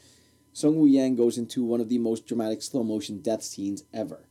Sung 0.53 0.77
Woo 0.77 0.87
Yang 0.87 1.17
goes 1.17 1.39
into 1.39 1.65
one 1.65 1.81
of 1.81 1.89
the 1.89 1.99
most 1.99 2.27
dramatic 2.27 2.61
slow 2.61 2.83
motion 2.83 3.21
death 3.21 3.43
scenes 3.43 3.85
ever. 3.95 4.27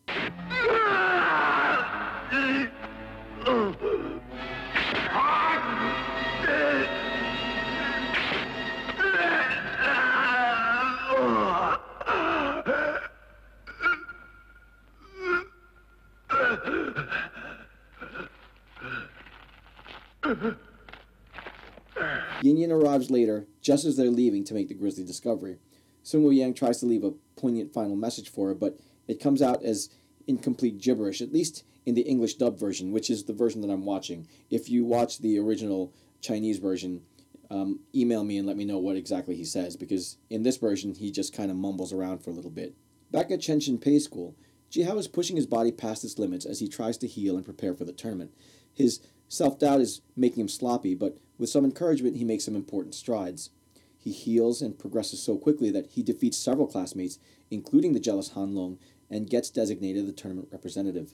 Arrives 22.98 23.12
later, 23.12 23.48
just 23.62 23.86
as 23.86 23.96
they're 23.96 24.10
leaving 24.10 24.44
to 24.46 24.54
make 24.54 24.68
the 24.68 24.74
grisly 24.74 25.04
discovery. 25.04 25.58
Sun 26.04 26.32
Yang 26.32 26.54
tries 26.56 26.80
to 26.80 26.86
leave 26.86 27.04
a 27.04 27.14
poignant 27.36 27.74
final 27.74 27.96
message 27.96 28.30
for 28.30 28.48
her, 28.48 28.56
but 28.56 28.80
it 29.08 29.22
comes 29.22 29.42
out 29.42 29.64
as 29.64 29.90
incomplete 30.26 30.80
gibberish, 30.80 31.22
at 31.22 31.34
least 31.34 31.64
in 31.86 31.96
the 31.96 32.02
English 32.02 32.36
dub 32.36 32.60
version, 32.60 32.92
which 32.92 33.10
is 33.10 33.26
the 33.26 33.34
version 33.34 33.62
that 33.62 33.70
I'm 33.70 33.86
watching. 33.86 34.28
If 34.50 34.70
you 34.70 34.84
watch 34.84 35.20
the 35.20 35.38
original 35.40 35.94
Chinese 36.22 36.60
version, 36.60 37.02
um, 37.50 37.80
email 37.94 38.24
me 38.24 38.38
and 38.38 38.48
let 38.48 38.58
me 38.58 38.66
know 38.66 38.78
what 38.80 38.98
exactly 38.98 39.36
he 39.36 39.46
says, 39.46 39.78
because 39.78 40.18
in 40.30 40.44
this 40.44 40.58
version, 40.58 40.96
he 40.96 41.12
just 41.12 41.36
kind 41.36 41.52
of 41.52 41.58
mumbles 41.58 41.94
around 41.94 42.24
for 42.24 42.32
a 42.32 42.34
little 42.34 42.52
bit. 42.52 42.74
Back 43.12 43.32
at 43.32 43.42
Chen 43.42 43.60
Shin 43.60 43.78
Pei 43.78 44.00
School, 44.00 44.36
Jihao 44.72 44.98
is 44.98 45.08
pushing 45.08 45.38
his 45.38 45.46
body 45.46 45.72
past 45.72 46.04
its 46.04 46.20
limits 46.20 46.46
as 46.46 46.60
he 46.60 46.68
tries 46.68 46.98
to 46.98 47.08
heal 47.08 47.36
and 47.36 47.46
prepare 47.46 47.74
for 47.74 47.86
the 47.86 47.94
tournament. 47.94 48.32
His 48.74 49.00
self 49.28 49.60
doubt 49.60 49.82
is 49.82 50.02
making 50.16 50.42
him 50.42 50.50
sloppy, 50.50 50.96
but 50.96 51.18
with 51.38 51.50
some 51.50 51.66
encouragement, 51.66 52.18
he 52.18 52.24
makes 52.24 52.46
some 52.46 52.56
important 52.56 52.96
strides. 52.96 53.52
He 53.98 54.12
heals 54.12 54.62
and 54.62 54.78
progresses 54.78 55.22
so 55.22 55.38
quickly 55.38 55.70
that 55.72 55.88
he 55.88 56.04
defeats 56.04 56.38
several 56.38 56.68
classmates, 56.68 57.20
including 57.52 57.94
the 57.94 58.00
jealous 58.00 58.30
Han 58.32 58.56
Long, 58.56 58.80
and 59.10 59.30
gets 59.30 59.50
designated 59.50 60.08
the 60.08 60.14
tournament 60.14 60.50
representative. 60.52 61.14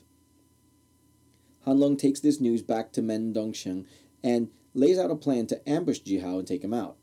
Han 1.65 1.79
Long 1.79 1.97
takes 1.97 2.19
this 2.19 2.41
news 2.41 2.61
back 2.61 2.91
to 2.91 3.01
Meng 3.01 3.33
Dongsheng 3.33 3.85
and 4.23 4.49
lays 4.73 4.99
out 4.99 5.11
a 5.11 5.15
plan 5.15 5.47
to 5.47 5.69
ambush 5.69 5.99
Jihao 5.99 6.39
and 6.39 6.47
take 6.47 6.63
him 6.63 6.73
out. 6.73 6.97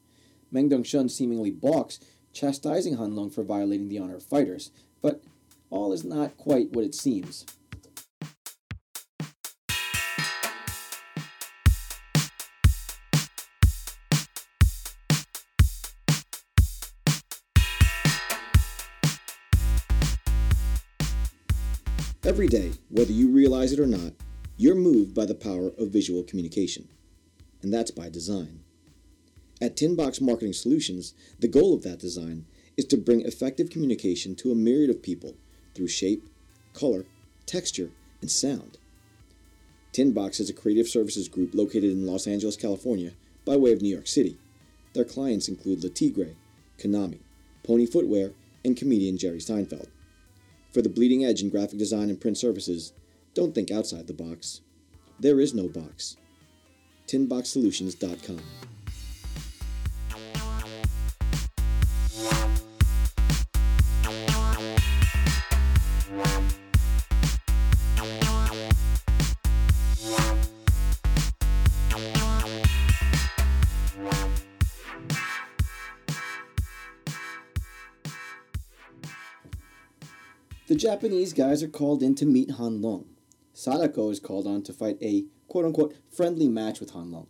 Meng 0.50 0.68
Dongsheng 0.68 1.10
seemingly 1.10 1.50
balks, 1.50 2.00
chastising 2.32 2.96
Han 2.96 3.14
Long 3.14 3.30
for 3.30 3.42
violating 3.42 3.88
the 3.88 3.98
honor 3.98 4.16
of 4.16 4.22
fighters, 4.22 4.70
but 5.00 5.22
all 5.70 5.92
is 5.92 6.04
not 6.04 6.36
quite 6.36 6.72
what 6.72 6.84
it 6.84 6.94
seems. 6.94 7.46
Every 22.40 22.48
day, 22.48 22.72
whether 22.88 23.12
you 23.12 23.28
realize 23.28 23.70
it 23.70 23.78
or 23.78 23.86
not, 23.86 24.14
you're 24.56 24.74
moved 24.74 25.14
by 25.14 25.26
the 25.26 25.34
power 25.34 25.72
of 25.76 25.90
visual 25.90 26.22
communication. 26.22 26.88
And 27.60 27.70
that's 27.70 27.90
by 27.90 28.08
design. 28.08 28.60
At 29.60 29.76
Tinbox 29.76 30.22
Marketing 30.22 30.54
Solutions, 30.54 31.12
the 31.38 31.48
goal 31.48 31.74
of 31.74 31.82
that 31.82 31.98
design 31.98 32.46
is 32.78 32.86
to 32.86 32.96
bring 32.96 33.20
effective 33.20 33.68
communication 33.68 34.34
to 34.36 34.50
a 34.50 34.54
myriad 34.54 34.88
of 34.88 35.02
people 35.02 35.34
through 35.74 35.88
shape, 35.88 36.30
color, 36.72 37.04
texture, 37.44 37.90
and 38.22 38.30
sound. 38.30 38.78
Tinbox 39.92 40.40
is 40.40 40.48
a 40.48 40.54
creative 40.54 40.88
services 40.88 41.28
group 41.28 41.54
located 41.54 41.92
in 41.92 42.06
Los 42.06 42.26
Angeles, 42.26 42.56
California, 42.56 43.12
by 43.44 43.58
way 43.58 43.74
of 43.74 43.82
New 43.82 43.92
York 43.92 44.06
City. 44.06 44.38
Their 44.94 45.04
clients 45.04 45.46
include 45.46 45.84
Le 45.84 45.90
Tigre, 45.90 46.36
Konami, 46.78 47.18
Pony 47.64 47.84
Footwear, 47.84 48.32
and 48.64 48.78
comedian 48.78 49.18
Jerry 49.18 49.40
Seinfeld. 49.40 49.88
For 50.72 50.82
the 50.82 50.88
bleeding 50.88 51.24
edge 51.24 51.42
in 51.42 51.50
graphic 51.50 51.78
design 51.78 52.10
and 52.10 52.20
print 52.20 52.38
services, 52.38 52.92
don't 53.34 53.54
think 53.54 53.70
outside 53.70 54.06
the 54.06 54.12
box. 54.12 54.60
There 55.18 55.40
is 55.40 55.52
no 55.54 55.68
box. 55.68 56.16
TinBoxSolutions.com. 57.08 58.40
Japanese 80.80 81.34
guys 81.34 81.62
are 81.62 81.68
called 81.68 82.02
in 82.02 82.14
to 82.14 82.24
meet 82.24 82.52
Han 82.52 82.80
Long. 82.80 83.04
Sadako 83.52 84.08
is 84.08 84.18
called 84.18 84.46
on 84.46 84.62
to 84.62 84.72
fight 84.72 84.96
a 85.02 85.26
quote 85.46 85.66
unquote 85.66 85.94
friendly 86.10 86.48
match 86.48 86.80
with 86.80 86.92
Han 86.92 87.10
Long. 87.10 87.26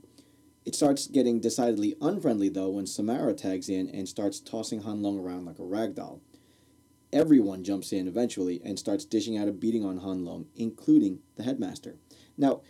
It 0.65 0.77
starts 0.77 1.09
getting 1.09 1.41
decidedly 1.41 1.97
unfriendly 2.01 2.49
though 2.49 2.69
when 2.69 2.87
Samara 2.87 3.35
tags 3.35 3.69
in 3.69 3.89
and 3.89 4.09
starts 4.09 4.39
tossing 4.39 4.83
Han 4.83 5.03
Long 5.03 5.19
around 5.19 5.47
like 5.47 5.59
a 5.59 5.65
rag 5.65 5.97
doll. 5.97 6.21
Everyone 7.13 7.65
jumps 7.65 7.93
in 7.93 8.07
eventually 8.07 8.61
and 8.65 8.79
starts 8.79 9.05
dishing 9.05 9.37
out 9.37 9.49
a 9.49 9.53
beating 9.53 9.85
on 9.85 9.97
Han 9.97 10.25
Long, 10.25 10.47
including 10.55 11.19
the 11.35 11.43
headmaster. 11.43 11.97
Now, 12.39 12.61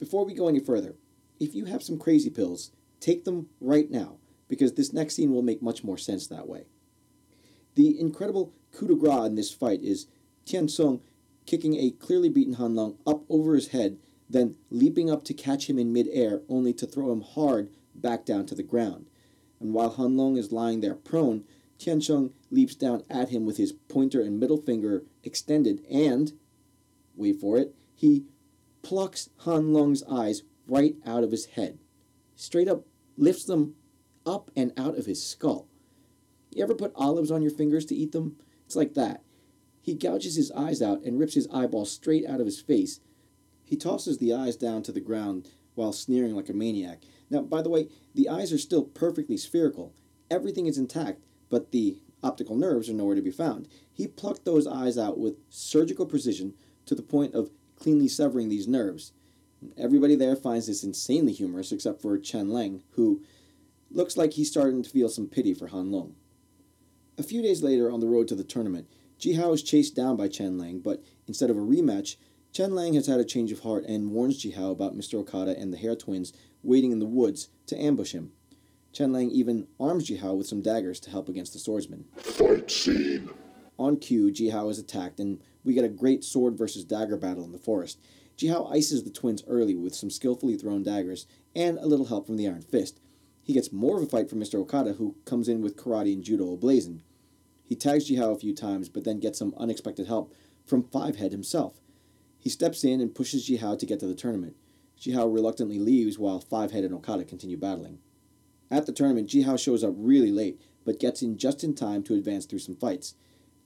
before 0.00 0.24
we 0.24 0.34
go 0.34 0.48
any 0.48 0.58
further, 0.58 0.96
if 1.38 1.54
you 1.54 1.66
have 1.66 1.84
some 1.84 1.96
crazy 1.96 2.28
pills, 2.28 2.72
take 2.98 3.24
them 3.24 3.50
right 3.60 3.88
now, 3.88 4.16
because 4.48 4.72
this 4.72 4.92
next 4.92 5.14
scene 5.14 5.30
will 5.30 5.42
make 5.42 5.62
much 5.62 5.84
more 5.84 5.96
sense 5.96 6.26
that 6.26 6.48
way. 6.48 6.64
The 7.76 8.00
incredible 8.00 8.52
coup 8.72 8.88
de 8.88 8.96
grace 8.96 9.26
in 9.26 9.36
this 9.36 9.52
fight 9.52 9.82
is 9.82 10.08
Tian 10.44 10.68
Sung 10.68 11.00
kicking 11.46 11.76
a 11.76 11.90
clearly 11.90 12.28
beaten 12.28 12.54
Han 12.54 12.74
Long 12.74 12.98
up 13.06 13.24
over 13.28 13.54
his 13.54 13.68
head, 13.68 13.98
then 14.28 14.56
leaping 14.70 15.10
up 15.10 15.22
to 15.24 15.34
catch 15.34 15.68
him 15.68 15.78
in 15.78 15.92
midair, 15.92 16.42
only 16.48 16.72
to 16.72 16.86
throw 16.86 17.12
him 17.12 17.22
hard 17.22 17.70
back 17.94 18.24
down 18.24 18.46
to 18.46 18.54
the 18.54 18.62
ground. 18.62 19.06
And 19.60 19.72
while 19.72 19.90
Han 19.90 20.16
Long 20.16 20.36
is 20.36 20.52
lying 20.52 20.80
there 20.80 20.94
prone, 20.94 21.44
Tian 21.78 22.00
Sung 22.00 22.32
leaps 22.50 22.74
down 22.74 23.02
at 23.10 23.30
him 23.30 23.44
with 23.44 23.56
his 23.56 23.72
pointer 23.72 24.20
and 24.22 24.38
middle 24.38 24.56
finger 24.56 25.04
extended 25.22 25.84
and, 25.90 26.32
wait 27.16 27.40
for 27.40 27.58
it, 27.58 27.74
he 27.94 28.24
plucks 28.82 29.30
Han 29.38 29.72
Long's 29.72 30.02
eyes 30.04 30.42
right 30.66 30.96
out 31.04 31.24
of 31.24 31.30
his 31.30 31.46
head. 31.46 31.78
Straight 32.36 32.68
up 32.68 32.86
lifts 33.16 33.44
them 33.44 33.74
up 34.26 34.50
and 34.56 34.72
out 34.76 34.96
of 34.96 35.06
his 35.06 35.24
skull. 35.24 35.68
You 36.50 36.62
ever 36.62 36.74
put 36.74 36.92
olives 36.94 37.30
on 37.30 37.42
your 37.42 37.50
fingers 37.50 37.84
to 37.86 37.94
eat 37.94 38.12
them? 38.12 38.36
It's 38.64 38.76
like 38.76 38.94
that. 38.94 39.23
He 39.84 39.92
gouges 39.92 40.36
his 40.36 40.50
eyes 40.52 40.80
out 40.80 41.02
and 41.02 41.18
rips 41.18 41.34
his 41.34 41.46
eyeball 41.52 41.84
straight 41.84 42.24
out 42.24 42.40
of 42.40 42.46
his 42.46 42.58
face. 42.58 43.00
He 43.66 43.76
tosses 43.76 44.16
the 44.16 44.32
eyes 44.32 44.56
down 44.56 44.82
to 44.84 44.92
the 44.92 45.00
ground 45.00 45.50
while 45.74 45.92
sneering 45.92 46.34
like 46.34 46.48
a 46.48 46.54
maniac. 46.54 47.02
Now, 47.28 47.42
by 47.42 47.60
the 47.60 47.68
way, 47.68 47.88
the 48.14 48.30
eyes 48.30 48.50
are 48.50 48.58
still 48.58 48.82
perfectly 48.82 49.36
spherical. 49.36 49.92
Everything 50.30 50.66
is 50.66 50.78
intact, 50.78 51.20
but 51.50 51.70
the 51.70 51.98
optical 52.22 52.56
nerves 52.56 52.88
are 52.88 52.94
nowhere 52.94 53.14
to 53.14 53.20
be 53.20 53.30
found. 53.30 53.68
He 53.92 54.06
plucked 54.06 54.46
those 54.46 54.66
eyes 54.66 54.96
out 54.96 55.18
with 55.18 55.36
surgical 55.50 56.06
precision 56.06 56.54
to 56.86 56.94
the 56.94 57.02
point 57.02 57.34
of 57.34 57.50
cleanly 57.76 58.08
severing 58.08 58.48
these 58.48 58.66
nerves. 58.66 59.12
Everybody 59.76 60.14
there 60.14 60.34
finds 60.34 60.66
this 60.66 60.82
insanely 60.82 61.34
humorous 61.34 61.72
except 61.72 62.00
for 62.00 62.16
Chen 62.16 62.48
Lang, 62.48 62.82
who 62.92 63.20
looks 63.90 64.16
like 64.16 64.32
he's 64.32 64.50
starting 64.50 64.82
to 64.82 64.88
feel 64.88 65.10
some 65.10 65.26
pity 65.26 65.52
for 65.52 65.66
Han 65.66 65.90
Long. 65.90 66.14
A 67.18 67.22
few 67.22 67.42
days 67.42 67.62
later, 67.62 67.90
on 67.90 68.00
the 68.00 68.08
road 68.08 68.28
to 68.28 68.34
the 68.34 68.44
tournament, 68.44 68.88
Ji 69.24 69.32
Hao 69.32 69.54
is 69.54 69.62
chased 69.62 69.96
down 69.96 70.16
by 70.16 70.28
Chen 70.28 70.58
Lang, 70.58 70.80
but 70.80 71.02
instead 71.26 71.48
of 71.48 71.56
a 71.56 71.60
rematch, 71.60 72.16
Chen 72.52 72.74
Lang 72.74 72.92
has 72.92 73.06
had 73.06 73.20
a 73.20 73.24
change 73.24 73.52
of 73.52 73.60
heart 73.60 73.82
and 73.86 74.10
warns 74.10 74.36
Ji 74.36 74.50
Hao 74.50 74.70
about 74.70 74.94
Mr. 74.94 75.14
Okada 75.14 75.58
and 75.58 75.72
the 75.72 75.78
Hair 75.78 75.96
twins 75.96 76.34
waiting 76.62 76.92
in 76.92 76.98
the 76.98 77.06
woods 77.06 77.48
to 77.68 77.82
ambush 77.82 78.12
him. 78.12 78.32
Chen 78.92 79.14
Lang 79.14 79.30
even 79.30 79.66
arms 79.80 80.04
Ji 80.04 80.18
Hao 80.18 80.34
with 80.34 80.46
some 80.46 80.60
daggers 80.60 81.00
to 81.00 81.10
help 81.10 81.30
against 81.30 81.54
the 81.54 81.58
swordsman. 81.58 82.04
Fight 82.18 82.70
scene. 82.70 83.30
On 83.78 83.96
cue, 83.96 84.30
Ji 84.30 84.50
Hao 84.50 84.68
is 84.68 84.78
attacked, 84.78 85.18
and 85.18 85.40
we 85.64 85.72
get 85.72 85.86
a 85.86 85.88
great 85.88 86.22
sword 86.22 86.58
versus 86.58 86.84
dagger 86.84 87.16
battle 87.16 87.44
in 87.44 87.52
the 87.52 87.58
forest. 87.58 87.98
Ji 88.36 88.48
Hao 88.48 88.66
ices 88.66 89.04
the 89.04 89.10
twins 89.10 89.42
early 89.46 89.74
with 89.74 89.94
some 89.94 90.10
skillfully 90.10 90.58
thrown 90.58 90.82
daggers 90.82 91.26
and 91.56 91.78
a 91.78 91.86
little 91.86 92.08
help 92.08 92.26
from 92.26 92.36
the 92.36 92.46
Iron 92.46 92.60
Fist. 92.60 93.00
He 93.42 93.54
gets 93.54 93.72
more 93.72 93.96
of 93.96 94.02
a 94.02 94.06
fight 94.06 94.28
from 94.28 94.40
Mr. 94.40 94.56
Okada, 94.56 94.92
who 94.92 95.16
comes 95.24 95.48
in 95.48 95.62
with 95.62 95.78
karate 95.78 96.12
and 96.12 96.22
judo 96.22 96.54
ablazing. 96.54 97.00
He 97.64 97.74
tags 97.74 98.10
Jihao 98.10 98.34
a 98.34 98.38
few 98.38 98.54
times, 98.54 98.88
but 98.88 99.04
then 99.04 99.20
gets 99.20 99.38
some 99.38 99.54
unexpected 99.56 100.06
help 100.06 100.32
from 100.64 100.84
Fivehead 100.84 101.32
himself. 101.32 101.80
He 102.38 102.50
steps 102.50 102.84
in 102.84 103.00
and 103.00 103.14
pushes 103.14 103.48
Jihao 103.48 103.78
to 103.78 103.86
get 103.86 104.00
to 104.00 104.06
the 104.06 104.14
tournament. 104.14 104.56
Jihao 105.00 105.32
reluctantly 105.32 105.78
leaves 105.78 106.18
while 106.18 106.40
Fivehead 106.40 106.84
and 106.84 106.94
Okada 106.94 107.24
continue 107.24 107.56
battling. 107.56 107.98
At 108.70 108.86
the 108.86 108.92
tournament, 108.92 109.28
Jihao 109.28 109.58
shows 109.58 109.82
up 109.82 109.94
really 109.96 110.30
late, 110.30 110.60
but 110.84 111.00
gets 111.00 111.22
in 111.22 111.38
just 111.38 111.64
in 111.64 111.74
time 111.74 112.02
to 112.04 112.14
advance 112.14 112.44
through 112.44 112.58
some 112.58 112.76
fights. 112.76 113.14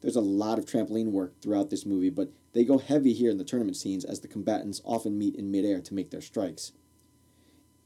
There's 0.00 0.16
a 0.16 0.20
lot 0.20 0.58
of 0.58 0.64
trampoline 0.64 1.10
work 1.10 1.40
throughout 1.40 1.70
this 1.70 1.84
movie, 1.84 2.10
but 2.10 2.32
they 2.52 2.64
go 2.64 2.78
heavy 2.78 3.12
here 3.12 3.30
in 3.30 3.38
the 3.38 3.44
tournament 3.44 3.76
scenes 3.76 4.04
as 4.04 4.20
the 4.20 4.28
combatants 4.28 4.80
often 4.84 5.18
meet 5.18 5.34
in 5.34 5.50
midair 5.50 5.80
to 5.80 5.94
make 5.94 6.10
their 6.10 6.20
strikes. 6.20 6.72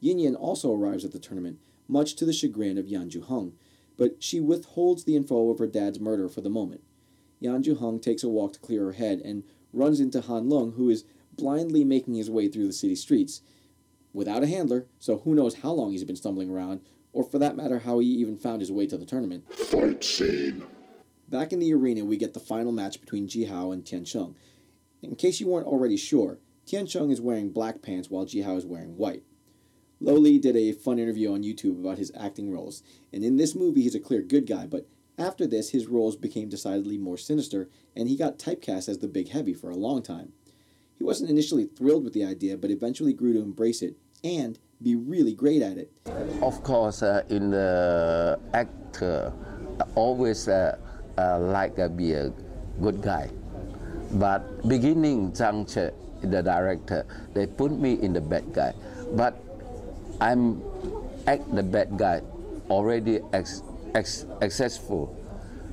Yin 0.01 0.19
Yin 0.19 0.37
also 0.37 0.73
arrives 0.73 1.05
at 1.05 1.13
the 1.13 1.19
tournament, 1.19 1.59
much 1.89 2.17
to 2.17 2.25
the 2.25 2.33
chagrin 2.33 2.77
of 2.77 2.89
Yan 2.89 3.09
Ju 3.09 3.23
Hung, 3.23 3.55
but 3.97 4.23
she 4.23 4.41
withholds 4.41 5.05
the 5.05 5.17
info 5.17 5.51
of 5.51 5.59
her 5.59 5.67
dad's 5.67 6.01
murder 6.01 6.29
for 6.29 6.41
the 6.41 6.51
moment. 6.51 6.83
Yan 7.41 7.63
Ju 7.63 7.75
Hung 7.75 7.99
takes 7.99 8.23
a 8.23 8.29
walk 8.29 8.53
to 8.55 8.61
clear 8.61 8.85
her 8.85 8.93
head 8.93 9.21
and 9.25 9.45
runs 9.73 10.01
into 10.01 10.21
Han 10.21 10.49
Long, 10.49 10.73
who 10.73 10.89
is 10.91 11.05
blindly 11.37 11.85
making 11.85 12.15
his 12.15 12.31
way 12.31 12.49
through 12.49 12.67
the 12.67 12.73
city 12.73 12.95
streets. 12.95 13.41
Without 14.13 14.43
a 14.43 14.47
handler, 14.47 14.87
so 14.99 15.19
who 15.19 15.35
knows 15.35 15.57
how 15.57 15.73
long 15.73 15.91
he's 15.91 16.05
been 16.05 16.17
stumbling 16.17 16.51
around, 16.51 16.81
or 17.13 17.25
for 17.25 17.39
that 17.39 17.57
matter, 17.57 17.81
how 17.81 17.99
he 17.99 18.07
even 18.07 18.37
found 18.37 18.61
his 18.61 18.71
way 18.71 18.87
to 18.87 18.97
the 18.97 19.07
tournament. 19.07 19.53
Fight 19.53 20.05
scene. 20.05 20.65
Back 21.29 21.53
in 21.53 21.59
the 21.59 21.73
arena, 21.73 22.05
we 22.05 22.17
get 22.17 22.35
the 22.35 22.41
final 22.41 22.73
match 22.73 23.01
between 23.01 23.27
Ji 23.27 23.47
Hao 23.47 23.73
and 23.73 23.85
Tian 23.85 24.05
Cheng. 24.05 24.37
In 25.03 25.17
case 25.17 25.41
you 25.41 25.49
weren't 25.49 25.67
already 25.67 25.97
sure, 25.97 26.39
Tian 26.67 26.87
Cheng 26.87 27.11
is 27.11 27.21
wearing 27.21 27.51
black 27.51 27.83
pants 27.83 28.11
while 28.11 28.27
Ji 28.27 28.43
Hao 28.43 28.57
is 28.57 28.67
wearing 28.67 28.97
white. 28.97 29.25
Lo 30.03 30.15
Lieh 30.15 30.41
did 30.41 30.57
a 30.57 30.73
fun 30.73 30.99
interview 30.99 31.33
on 31.33 31.45
YouTube 31.45 31.79
about 31.79 31.97
his 31.97 32.11
acting 32.19 32.51
roles, 32.51 32.83
and 33.13 33.23
in 33.23 33.37
this 33.37 33.55
movie 33.55 33.83
he's 33.83 33.95
a 33.95 34.01
clear 34.01 34.21
good 34.21 34.49
guy, 34.49 34.67
but 34.67 34.89
after 35.17 35.47
this 35.47 35.71
his 35.71 35.87
roles 35.87 36.17
became 36.17 36.49
decidedly 36.49 36.99
more 36.99 37.17
sinister, 37.17 37.69
and 37.95 38.09
he 38.09 38.17
got 38.17 38.37
typecast 38.37 38.89
as 38.89 38.99
the 38.99 39.07
big 39.07 39.29
heavy 39.29 39.55
for 39.55 39.71
a 39.71 39.77
long 39.77 40.03
time. 40.03 40.33
He 40.99 41.05
wasn't 41.05 41.31
initially 41.31 41.67
thrilled 41.67 42.03
with 42.03 42.15
the 42.15 42.25
idea, 42.25 42.57
but 42.57 42.73
eventually 42.73 43.13
grew 43.13 43.33
to 43.33 43.43
embrace 43.43 43.81
it 43.81 43.97
and 44.25 44.59
be 44.83 44.97
really 44.97 45.35
great 45.35 45.63
at 45.63 45.79
it. 45.79 45.93
Of 46.43 46.65
course, 46.65 47.05
uh, 47.05 47.23
in 47.29 47.53
the 47.53 48.41
actor, 48.55 49.33
always 49.95 50.49
uh, 50.49 50.79
uh, 51.17 51.39
like 51.39 51.79
uh, 51.79 51.87
be 51.87 52.15
a 52.15 52.33
good 52.81 53.03
guy. 53.03 53.31
But 54.15 54.67
beginning 54.69 55.33
juncture, 55.33 55.95
the 56.23 56.43
director, 56.43 57.07
they 57.35 57.47
put 57.47 57.71
me 57.71 58.03
in 58.03 58.13
the 58.13 58.21
bad 58.21 58.53
guy. 58.53 58.75
But 59.13 59.52
I'm 60.23 60.63
act 61.27 61.51
the 61.51 61.65
bad 61.65 61.99
guy 61.99 62.23
already 62.71 63.19
ex, 63.33 63.63
ex, 63.93 64.25
successful. 64.39 65.11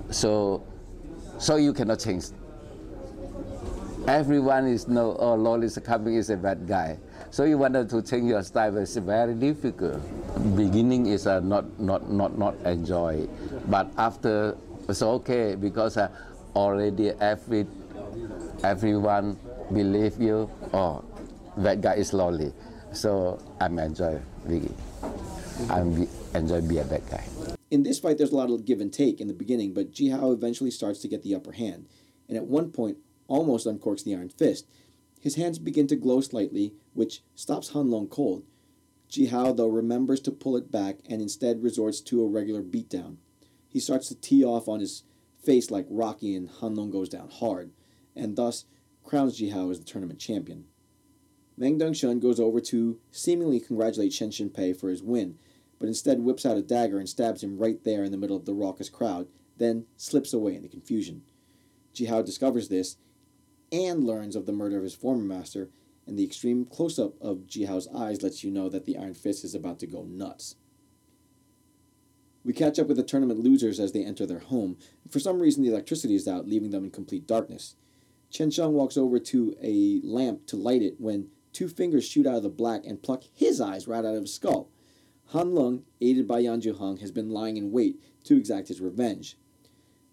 So, 0.09 0.65
so 1.37 1.57
you 1.57 1.71
cannot 1.71 1.99
change. 1.99 2.25
Everyone 4.07 4.65
is 4.65 4.87
know, 4.87 5.15
oh, 5.19 5.35
Lawrence 5.35 5.77
coming 5.85 6.15
is 6.15 6.31
a 6.31 6.37
bad 6.37 6.67
guy. 6.67 6.97
So 7.29 7.43
you 7.43 7.59
wanted 7.59 7.89
to 7.91 8.01
change 8.01 8.25
your 8.27 8.41
style, 8.41 8.75
it's 8.77 8.97
very 8.97 9.35
difficult. 9.35 10.01
Beginning 10.55 11.05
is 11.05 11.27
uh, 11.27 11.41
not, 11.41 11.79
not, 11.79 12.09
not, 12.09 12.39
not 12.39 12.55
enjoy, 12.65 13.27
but 13.67 13.91
after 13.97 14.57
it's 14.87 15.03
okay 15.03 15.53
because 15.53 15.97
uh, 15.97 16.09
already 16.55 17.11
every, 17.21 17.67
everyone 18.63 19.37
believe 19.71 20.19
you, 20.19 20.49
oh, 20.73 21.05
that 21.57 21.81
guy 21.81 21.93
is 21.93 22.13
lonely. 22.13 22.51
So 22.91 23.37
I'm 23.61 23.77
enjoy 24.49 24.67
really. 24.67 25.69
I'm 25.69 26.07
enjoy 26.35 26.61
be 26.61 26.77
a 26.77 26.83
bad 26.83 27.03
guy. 27.09 27.23
In 27.71 27.83
this 27.83 27.99
fight, 27.99 28.17
there's 28.17 28.31
a 28.31 28.35
lot 28.35 28.49
of 28.49 28.65
give 28.65 28.81
and 28.81 28.91
take 28.91 29.21
in 29.21 29.27
the 29.27 29.33
beginning, 29.33 29.73
but 29.73 29.91
Ji 29.91 30.09
Hao 30.09 30.31
eventually 30.31 30.71
starts 30.71 30.99
to 31.01 31.07
get 31.07 31.23
the 31.23 31.35
upper 31.35 31.51
hand, 31.51 31.87
and 32.27 32.37
at 32.37 32.45
one 32.45 32.71
point 32.71 32.97
almost 33.27 33.67
uncorks 33.67 34.03
the 34.03 34.15
Iron 34.15 34.29
Fist. 34.29 34.67
His 35.19 35.35
hands 35.35 35.59
begin 35.59 35.85
to 35.87 35.95
glow 35.95 36.21
slightly, 36.21 36.73
which 36.93 37.21
stops 37.35 37.69
Han 37.69 37.91
Long 37.91 38.07
cold. 38.07 38.43
Ji 39.09 39.27
Hao, 39.27 39.53
though, 39.53 39.67
remembers 39.67 40.19
to 40.21 40.31
pull 40.31 40.55
it 40.55 40.71
back 40.71 40.99
and 41.09 41.21
instead 41.21 41.63
resorts 41.63 41.99
to 42.01 42.23
a 42.23 42.27
regular 42.27 42.61
beatdown. 42.61 43.17
He 43.67 43.79
starts 43.79 44.07
to 44.07 44.15
tee 44.15 44.43
off 44.43 44.67
on 44.67 44.79
his 44.79 45.03
face 45.43 45.69
like 45.69 45.87
Rocky, 45.89 46.35
and 46.35 46.49
Han 46.49 46.75
Long 46.75 46.89
goes 46.89 47.09
down 47.09 47.29
hard, 47.29 47.71
and 48.15 48.35
thus 48.35 48.65
crowns 49.03 49.37
Ji 49.37 49.49
Hao 49.49 49.69
as 49.69 49.79
the 49.79 49.85
tournament 49.85 50.19
champion. 50.19 50.65
Meng 51.59 51.77
Dongshun 51.77 52.21
goes 52.21 52.39
over 52.39 52.61
to 52.61 52.97
seemingly 53.11 53.59
congratulate 53.59 54.13
Chen 54.13 54.29
Shinpei 54.29 54.79
for 54.79 54.89
his 54.89 55.03
win, 55.03 55.37
but 55.77 55.89
instead 55.89 56.21
whips 56.21 56.45
out 56.45 56.55
a 56.55 56.61
dagger 56.61 56.99
and 56.99 57.09
stabs 57.09 57.43
him 57.43 57.57
right 57.57 57.83
there 57.83 58.05
in 58.05 58.13
the 58.13 58.17
middle 58.17 58.37
of 58.37 58.45
the 58.45 58.53
raucous 58.53 58.87
crowd, 58.87 59.27
then 59.57 59.85
slips 59.97 60.31
away 60.31 60.55
in 60.55 60.61
the 60.61 60.69
confusion. 60.69 61.21
Jihao 61.93 62.25
discovers 62.25 62.69
this 62.69 62.95
and 63.73 64.05
learns 64.05 64.37
of 64.37 64.45
the 64.45 64.53
murder 64.53 64.77
of 64.77 64.83
his 64.83 64.95
former 64.95 65.25
master, 65.25 65.69
and 66.07 66.17
the 66.17 66.23
extreme 66.23 66.63
close 66.63 66.97
up 66.97 67.21
of 67.21 67.39
Jihao's 67.39 67.89
eyes 67.93 68.23
lets 68.23 68.41
you 68.41 68.51
know 68.51 68.69
that 68.69 68.85
the 68.85 68.97
Iron 68.97 69.13
Fist 69.13 69.43
is 69.43 69.53
about 69.53 69.79
to 69.79 69.87
go 69.87 70.03
nuts. 70.03 70.55
We 72.45 72.53
catch 72.53 72.79
up 72.79 72.87
with 72.87 72.95
the 72.95 73.03
tournament 73.03 73.41
losers 73.41 73.81
as 73.81 73.91
they 73.91 74.05
enter 74.05 74.25
their 74.25 74.39
home. 74.39 74.77
For 75.09 75.19
some 75.19 75.41
reason, 75.41 75.61
the 75.61 75.69
electricity 75.69 76.15
is 76.15 76.25
out, 76.25 76.47
leaving 76.47 76.69
them 76.69 76.85
in 76.85 76.91
complete 76.91 77.27
darkness. 77.27 77.75
Chen 78.29 78.49
Sheng 78.49 78.71
walks 78.71 78.95
over 78.95 79.19
to 79.19 79.55
a 79.61 79.99
lamp 80.05 80.45
to 80.47 80.55
light 80.55 80.81
it 80.81 80.95
when 80.99 81.27
two 81.53 81.67
fingers 81.67 82.07
shoot 82.07 82.27
out 82.27 82.37
of 82.37 82.43
the 82.43 82.49
black 82.49 82.85
and 82.85 83.01
pluck 83.01 83.23
his 83.33 83.59
eyes 83.59 83.87
right 83.87 84.05
out 84.05 84.15
of 84.15 84.21
his 84.21 84.33
skull. 84.33 84.69
Han 85.27 85.53
Lung, 85.53 85.83
aided 86.01 86.27
by 86.27 86.39
Yan 86.39 86.61
Zhuheng, 86.61 86.99
has 87.01 87.11
been 87.11 87.29
lying 87.29 87.57
in 87.57 87.71
wait 87.71 88.01
to 88.23 88.35
exact 88.35 88.67
his 88.67 88.81
revenge. 88.81 89.37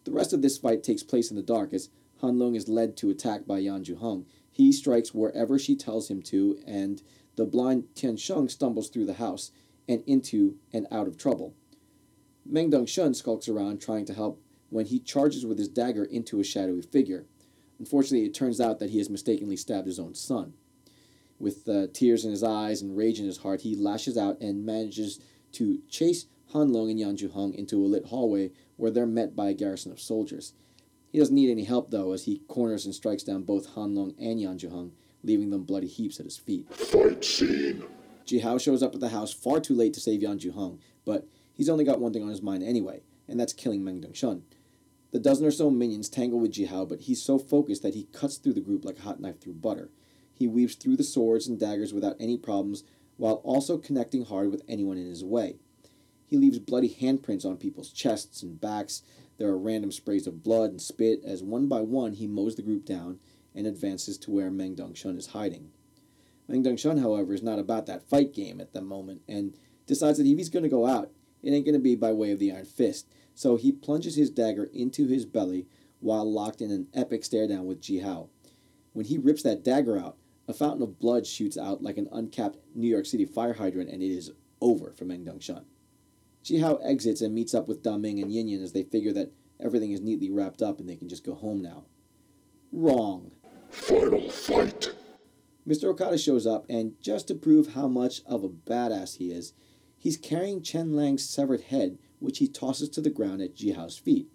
The 0.04 0.12
rest 0.12 0.32
of 0.32 0.42
this 0.42 0.58
fight 0.58 0.82
takes 0.82 1.02
place 1.02 1.30
in 1.30 1.36
the 1.36 1.42
dark 1.42 1.72
as 1.72 1.88
Han 2.20 2.38
Lung 2.38 2.54
is 2.54 2.68
led 2.68 2.96
to 2.98 3.10
attack 3.10 3.46
by 3.46 3.58
Yan 3.58 3.84
Zhuheng. 3.84 4.24
He 4.50 4.72
strikes 4.72 5.14
wherever 5.14 5.58
she 5.58 5.74
tells 5.74 6.10
him 6.10 6.22
to, 6.22 6.58
and 6.66 7.02
the 7.36 7.44
blind 7.44 7.94
Tian 7.94 8.16
Sheng 8.16 8.48
stumbles 8.48 8.88
through 8.88 9.06
the 9.06 9.14
house 9.14 9.50
and 9.88 10.02
into 10.06 10.56
and 10.72 10.86
out 10.90 11.06
of 11.06 11.16
trouble. 11.16 11.54
Meng 12.44 12.70
Dongshun 12.70 13.14
skulks 13.14 13.48
around 13.48 13.80
trying 13.80 14.04
to 14.06 14.14
help 14.14 14.40
when 14.70 14.86
he 14.86 14.98
charges 14.98 15.44
with 15.44 15.58
his 15.58 15.68
dagger 15.68 16.04
into 16.04 16.40
a 16.40 16.44
shadowy 16.44 16.82
figure. 16.82 17.26
Unfortunately, 17.78 18.26
it 18.26 18.34
turns 18.34 18.60
out 18.60 18.78
that 18.78 18.90
he 18.90 18.98
has 18.98 19.10
mistakenly 19.10 19.56
stabbed 19.56 19.86
his 19.86 19.98
own 19.98 20.14
son. 20.14 20.54
With 21.38 21.68
uh, 21.68 21.88
tears 21.92 22.24
in 22.24 22.30
his 22.30 22.42
eyes 22.42 22.80
and 22.80 22.96
rage 22.96 23.20
in 23.20 23.26
his 23.26 23.38
heart, 23.38 23.60
he 23.62 23.74
lashes 23.74 24.16
out 24.16 24.40
and 24.40 24.64
manages 24.64 25.20
to 25.52 25.80
chase 25.88 26.26
Han 26.52 26.72
Long 26.72 26.90
and 26.90 26.98
Yan 26.98 27.16
Zhuheng 27.16 27.54
into 27.54 27.84
a 27.84 27.86
lit 27.86 28.06
hallway 28.06 28.52
where 28.76 28.90
they're 28.90 29.06
met 29.06 29.36
by 29.36 29.48
a 29.48 29.54
garrison 29.54 29.92
of 29.92 30.00
soldiers. 30.00 30.54
He 31.10 31.18
doesn't 31.18 31.34
need 31.34 31.50
any 31.50 31.64
help, 31.64 31.90
though, 31.90 32.12
as 32.12 32.24
he 32.24 32.42
corners 32.48 32.84
and 32.84 32.94
strikes 32.94 33.22
down 33.22 33.42
both 33.42 33.74
Han 33.74 33.94
Long 33.94 34.14
and 34.18 34.40
Yan 34.40 34.58
Zhuheng, 34.58 34.92
leaving 35.22 35.50
them 35.50 35.64
bloody 35.64 35.86
heaps 35.86 36.18
at 36.18 36.26
his 36.26 36.36
feet. 36.36 36.72
Fight 36.74 37.24
scene. 37.24 37.84
Jihao 38.26 38.60
shows 38.60 38.82
up 38.82 38.94
at 38.94 39.00
the 39.00 39.10
house 39.10 39.32
far 39.32 39.60
too 39.60 39.74
late 39.74 39.94
to 39.94 40.00
save 40.00 40.22
Yan 40.22 40.38
Zhuheng, 40.38 40.78
but 41.04 41.26
he's 41.52 41.68
only 41.68 41.84
got 41.84 42.00
one 42.00 42.12
thing 42.12 42.22
on 42.22 42.28
his 42.28 42.42
mind 42.42 42.62
anyway, 42.62 43.02
and 43.28 43.38
that's 43.38 43.52
killing 43.52 43.84
Meng 43.84 44.00
Dongshun. 44.00 44.42
The 45.12 45.20
dozen 45.20 45.46
or 45.46 45.50
so 45.50 45.70
minions 45.70 46.08
tangle 46.08 46.40
with 46.40 46.52
Jihao, 46.52 46.88
but 46.88 47.02
he's 47.02 47.22
so 47.22 47.38
focused 47.38 47.82
that 47.82 47.94
he 47.94 48.08
cuts 48.12 48.36
through 48.36 48.54
the 48.54 48.60
group 48.60 48.84
like 48.84 48.98
a 48.98 49.02
hot 49.02 49.20
knife 49.20 49.40
through 49.40 49.54
butter. 49.54 49.90
He 50.38 50.46
weaves 50.46 50.74
through 50.74 50.96
the 50.96 51.02
swords 51.02 51.48
and 51.48 51.58
daggers 51.58 51.94
without 51.94 52.16
any 52.20 52.36
problems, 52.36 52.84
while 53.16 53.36
also 53.36 53.78
connecting 53.78 54.26
hard 54.26 54.50
with 54.50 54.62
anyone 54.68 54.98
in 54.98 55.08
his 55.08 55.24
way. 55.24 55.56
He 56.26 56.36
leaves 56.36 56.58
bloody 56.58 56.90
handprints 56.90 57.46
on 57.46 57.56
people's 57.56 57.90
chests 57.90 58.42
and 58.42 58.60
backs. 58.60 59.02
There 59.38 59.48
are 59.48 59.58
random 59.58 59.92
sprays 59.92 60.26
of 60.26 60.42
blood 60.42 60.70
and 60.70 60.80
spit 60.80 61.22
as 61.24 61.42
one 61.42 61.68
by 61.68 61.80
one 61.80 62.12
he 62.12 62.26
mows 62.26 62.56
the 62.56 62.62
group 62.62 62.84
down 62.84 63.18
and 63.54 63.66
advances 63.66 64.18
to 64.18 64.30
where 64.30 64.50
Meng 64.50 64.76
Dongshun 64.76 65.16
is 65.16 65.28
hiding. 65.28 65.70
Meng 66.48 66.62
Dongshun, 66.62 67.00
however, 67.00 67.32
is 67.32 67.42
not 67.42 67.58
about 67.58 67.86
that 67.86 68.08
fight 68.08 68.34
game 68.34 68.60
at 68.60 68.74
the 68.74 68.82
moment 68.82 69.22
and 69.26 69.54
decides 69.86 70.18
that 70.18 70.26
if 70.26 70.36
he's 70.36 70.50
going 70.50 70.62
to 70.64 70.68
go 70.68 70.86
out, 70.86 71.10
it 71.42 71.50
ain't 71.52 71.64
going 71.64 71.74
to 71.74 71.80
be 71.80 71.94
by 71.94 72.12
way 72.12 72.32
of 72.32 72.38
the 72.38 72.52
Iron 72.52 72.66
Fist. 72.66 73.08
So 73.34 73.56
he 73.56 73.72
plunges 73.72 74.16
his 74.16 74.30
dagger 74.30 74.64
into 74.64 75.06
his 75.06 75.24
belly 75.24 75.66
while 76.00 76.30
locked 76.30 76.60
in 76.60 76.70
an 76.70 76.88
epic 76.92 77.24
stare 77.24 77.48
down 77.48 77.66
with 77.66 77.80
Jihao. 77.80 78.28
When 78.92 79.06
he 79.06 79.18
rips 79.18 79.42
that 79.42 79.64
dagger 79.64 79.98
out, 79.98 80.16
a 80.48 80.54
fountain 80.54 80.82
of 80.82 80.98
blood 80.98 81.26
shoots 81.26 81.58
out 81.58 81.82
like 81.82 81.98
an 81.98 82.08
uncapped 82.12 82.58
New 82.74 82.88
York 82.88 83.06
City 83.06 83.24
fire 83.24 83.54
hydrant, 83.54 83.90
and 83.90 84.02
it 84.02 84.10
is 84.10 84.32
over 84.60 84.92
for 84.92 85.04
Meng 85.04 85.24
Dongshun. 85.24 85.64
Jihao 86.44 86.80
exits 86.84 87.20
and 87.20 87.34
meets 87.34 87.54
up 87.54 87.66
with 87.66 87.82
Da 87.82 87.96
Ming 87.96 88.20
and 88.20 88.32
Yin 88.32 88.48
Yin 88.48 88.62
as 88.62 88.72
they 88.72 88.84
figure 88.84 89.12
that 89.12 89.32
everything 89.58 89.90
is 89.90 90.00
neatly 90.00 90.30
wrapped 90.30 90.62
up 90.62 90.78
and 90.78 90.88
they 90.88 90.96
can 90.96 91.08
just 91.08 91.24
go 91.24 91.34
home 91.34 91.60
now. 91.60 91.84
Wrong. 92.72 93.32
Final 93.70 94.30
fight. 94.30 94.94
Mr. 95.66 95.84
Okada 95.84 96.16
shows 96.16 96.46
up, 96.46 96.64
and 96.68 96.94
just 97.00 97.26
to 97.26 97.34
prove 97.34 97.74
how 97.74 97.88
much 97.88 98.22
of 98.26 98.44
a 98.44 98.48
badass 98.48 99.16
he 99.16 99.32
is, 99.32 99.52
he's 99.98 100.16
carrying 100.16 100.62
Chen 100.62 100.94
Lang's 100.94 101.28
severed 101.28 101.62
head, 101.62 101.98
which 102.20 102.38
he 102.38 102.46
tosses 102.46 102.88
to 102.90 103.00
the 103.00 103.10
ground 103.10 103.42
at 103.42 103.56
Jihao's 103.56 103.98
feet. 103.98 104.28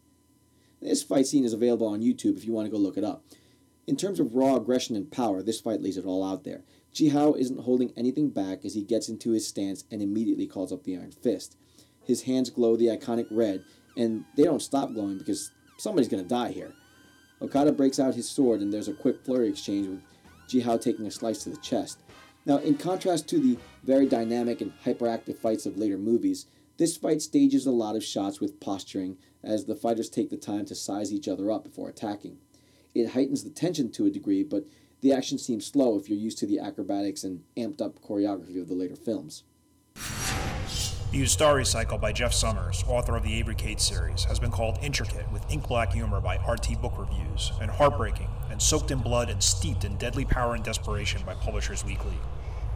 This 0.82 1.04
fight 1.04 1.28
scene 1.28 1.46
is 1.46 1.54
available 1.54 1.88
on 1.88 2.02
YouTube 2.02 2.36
if 2.36 2.44
you 2.44 2.52
want 2.52 2.66
to 2.66 2.72
go 2.72 2.78
look 2.78 2.98
it 2.98 3.04
up. 3.06 3.24
In 3.88 3.96
terms 3.96 4.20
of 4.20 4.36
raw 4.36 4.56
aggression 4.56 4.96
and 4.96 5.12
power, 5.12 5.42
this 5.42 5.60
fight 5.60 5.82
lays 5.82 5.98
it 5.98 6.06
all 6.06 6.24
out 6.24 6.44
there. 6.44 6.64
Jihao 6.94 7.38
isn't 7.38 7.62
holding 7.62 7.92
anything 7.98 8.30
back 8.30 8.64
as 8.64 8.74
he 8.74 8.84
gets 8.84 9.10
into 9.10 9.32
his 9.32 9.48
stance 9.48 9.86
and 9.90 10.02
immediately 10.02 10.46
calls 10.46 10.72
up 10.72 10.84
the 10.84 10.96
Iron 10.96 11.12
Fist. 11.12 11.58
His 12.04 12.24
hands 12.24 12.50
glow 12.50 12.76
the 12.76 12.88
iconic 12.88 13.28
red, 13.32 13.64
and 13.98 14.26
they 14.36 14.44
don't 14.44 14.62
stop 14.62 14.94
glowing 14.94 15.18
because 15.18 15.52
somebody's 15.78 16.10
to 16.10 16.24
die 16.24 16.52
here. 16.52 16.74
Okada 17.42 17.72
breaks 17.72 18.00
out 18.00 18.16
his 18.16 18.30
sword, 18.30 18.62
and 18.62 18.72
there's 18.72 18.88
a 18.88 18.94
quick 18.94 19.26
flurry 19.26 19.50
exchange 19.50 19.88
with 19.88 20.02
Jihao 20.48 20.80
taking 20.80 21.06
a 21.08 21.12
slice 21.12 21.44
to 21.44 21.50
the 21.50 21.58
chest. 21.58 22.00
Now, 22.46 22.58
in 22.58 22.78
contrast 22.78 23.28
to 23.30 23.40
the 23.40 23.58
very 23.84 24.06
dynamic 24.06 24.62
and 24.62 24.74
hyperactive 24.84 25.38
fights 25.38 25.66
of 25.66 25.78
later 25.78 25.98
movies, 25.98 26.46
this 26.78 26.98
fight 26.98 27.22
stages 27.22 27.66
a 27.66 27.72
lot 27.72 27.96
of 27.96 28.04
shots 28.04 28.40
with 28.40 28.60
posturing 28.60 29.18
as 29.44 29.66
the 29.66 29.76
fighters 29.76 30.10
take 30.10 30.30
the 30.30 30.38
time 30.38 30.66
to 30.66 30.76
size 30.76 31.12
each 31.14 31.28
other 31.28 31.52
up 31.52 31.64
before 31.64 31.90
attacking. 31.90 32.38
It 32.94 33.12
heightens 33.12 33.44
the 33.44 33.50
tension 33.50 33.92
to 33.94 34.06
a 34.06 34.10
degree, 34.10 34.44
but 34.44 34.66
the 35.02 35.14
action 35.14 35.38
seems 35.38 35.66
slow 35.66 35.98
if 35.98 36.10
you're 36.10 36.18
used 36.18 36.38
to 36.40 36.46
the 36.46 36.60
acrobatics 36.60 37.24
and 37.24 37.44
amped 37.58 37.82
up 37.82 38.02
choreography 38.02 38.62
of 38.62 38.68
the 38.68 38.76
later 38.76 38.96
films. 38.96 39.44
The 39.96 41.22
Ustari 41.22 41.66
cycle 41.66 41.98
by 41.98 42.14
Jeff 42.14 42.34
Somers, 42.34 42.86
author 42.88 43.18
of 43.18 43.24
the 43.24 43.34
Avery 43.34 43.56
Cates 43.56 43.86
series, 43.86 44.24
has 44.24 44.40
been 44.40 44.52
called 44.52 44.80
intricate 44.82 45.30
with 45.32 45.50
ink 45.52 45.68
black 45.68 45.92
humor 45.92 46.22
by 46.22 46.38
RT 46.38 46.82
Book 46.82 46.94
Reviews, 46.98 47.52
and 47.60 47.70
heartbreaking 47.70 48.30
and 48.50 48.62
soaked 48.62 48.92
in 48.92 49.00
blood 49.00 49.30
and 49.30 49.44
steeped 49.44 49.84
in 49.84 49.98
deadly 49.98 50.24
power 50.24 50.56
and 50.56 50.64
desperation 50.64 51.22
by 51.26 51.34
Publishers 51.34 51.84
Weekly. 51.84 52.16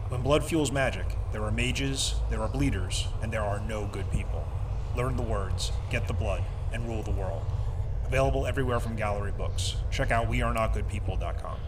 When 0.08 0.20
blood 0.20 0.44
fuels 0.44 0.70
magic, 0.70 1.06
there 1.32 1.44
are 1.44 1.50
mages, 1.50 2.16
there 2.28 2.42
are 2.42 2.48
bleeders, 2.48 3.06
and 3.22 3.32
there 3.32 3.42
are 3.42 3.60
no 3.60 3.86
good 3.86 4.10
people. 4.12 4.46
Learn 4.94 5.16
the 5.16 5.22
words, 5.22 5.72
get 5.90 6.06
the 6.06 6.12
blood, 6.12 6.44
and 6.72 6.86
rule 6.86 7.02
the 7.02 7.10
world. 7.10 7.44
Available 8.06 8.46
everywhere 8.46 8.78
from 8.78 8.94
Gallery 8.94 9.32
Books. 9.32 9.74
Check 9.90 10.12
out 10.12 10.30
wearenotgoodpeople.com. 10.30 11.58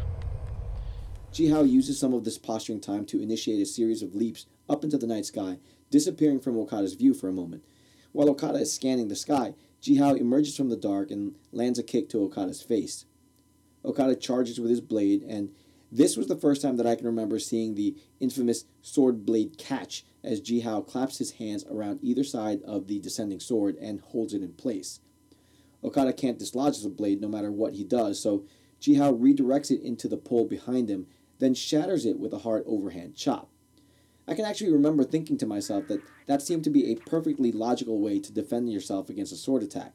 Jihao 1.33 1.69
uses 1.69 1.99
some 1.99 2.15
of 2.15 2.23
this 2.23 2.39
posturing 2.39 2.81
time 2.81 3.05
to 3.07 3.21
initiate 3.21 3.61
a 3.61 3.67
series 3.67 4.03
of 4.03 4.15
leaps 4.15 4.47
up 4.69 4.85
into 4.85 4.97
the 4.97 5.09
night 5.09 5.27
sky, 5.27 5.59
disappearing 5.91 6.39
from 6.39 6.57
Okada's 6.57 6.95
view 6.95 7.13
for 7.13 7.29
a 7.29 7.33
moment. 7.33 7.65
While 8.13 8.31
Okada 8.31 8.61
is 8.61 8.73
scanning 8.73 9.09
the 9.09 9.17
sky, 9.17 9.55
Jihao 9.83 10.17
emerges 10.17 10.57
from 10.57 10.69
the 10.69 10.77
dark 10.77 11.11
and 11.11 11.35
lands 11.51 11.81
a 11.81 11.83
kick 11.83 12.09
to 12.11 12.23
Okada's 12.23 12.63
face. 12.63 13.05
Okada 13.85 14.15
charges 14.15 14.61
with 14.61 14.71
his 14.71 14.81
blade, 14.81 15.25
and 15.25 15.51
this 15.91 16.17
was 16.17 16.29
the 16.29 16.37
first 16.37 16.63
time 16.63 16.77
that 16.77 16.87
I 16.87 16.95
can 16.95 17.07
remember 17.07 17.41
seeing 17.41 17.75
the 17.75 17.97
infamous 18.21 18.65
sword 18.81 19.27
blade 19.27 19.59
catch 19.59 20.05
as 20.23 20.41
Jihao 20.41 20.87
claps 20.87 21.19
his 21.19 21.33
hands 21.33 21.65
around 21.69 21.99
either 22.01 22.23
side 22.23 22.63
of 22.63 22.87
the 22.87 23.01
descending 23.01 23.41
sword 23.41 23.77
and 23.81 24.01
holds 24.01 24.35
it 24.35 24.43
in 24.43 24.53
place. 24.53 25.01
Okada 25.83 26.13
can't 26.13 26.39
dislodge 26.39 26.83
the 26.83 26.89
blade 26.89 27.21
no 27.21 27.29
matter 27.29 27.53
what 27.53 27.75
he 27.75 27.85
does, 27.85 28.21
so 28.21 28.45
Jihao 28.81 29.19
redirects 29.19 29.71
it 29.71 29.83
into 29.83 30.09
the 30.09 30.17
pole 30.17 30.45
behind 30.45 30.89
him, 30.89 31.07
then 31.39 31.55
shatters 31.55 32.05
it 32.05 32.19
with 32.19 32.33
a 32.33 32.39
hard 32.39 32.65
overhand 32.67 33.15
chop. 33.15 33.49
I 34.27 34.35
can 34.35 34.45
actually 34.45 34.73
remember 34.73 35.05
thinking 35.05 35.39
to 35.39 35.47
myself 35.47 35.89
that 35.89 36.03
that 36.27 36.43
seemed 36.43 36.65
to 36.65 36.71
be 36.71 36.91
a 36.91 36.97
perfectly 36.97 37.51
logical 37.51 38.01
way 38.01 38.21
to 38.21 38.33
defend 38.33 38.71
yourself 38.71 39.09
against 39.09 39.33
a 39.33 39.37
sword 39.37 39.63
attack. 39.63 39.95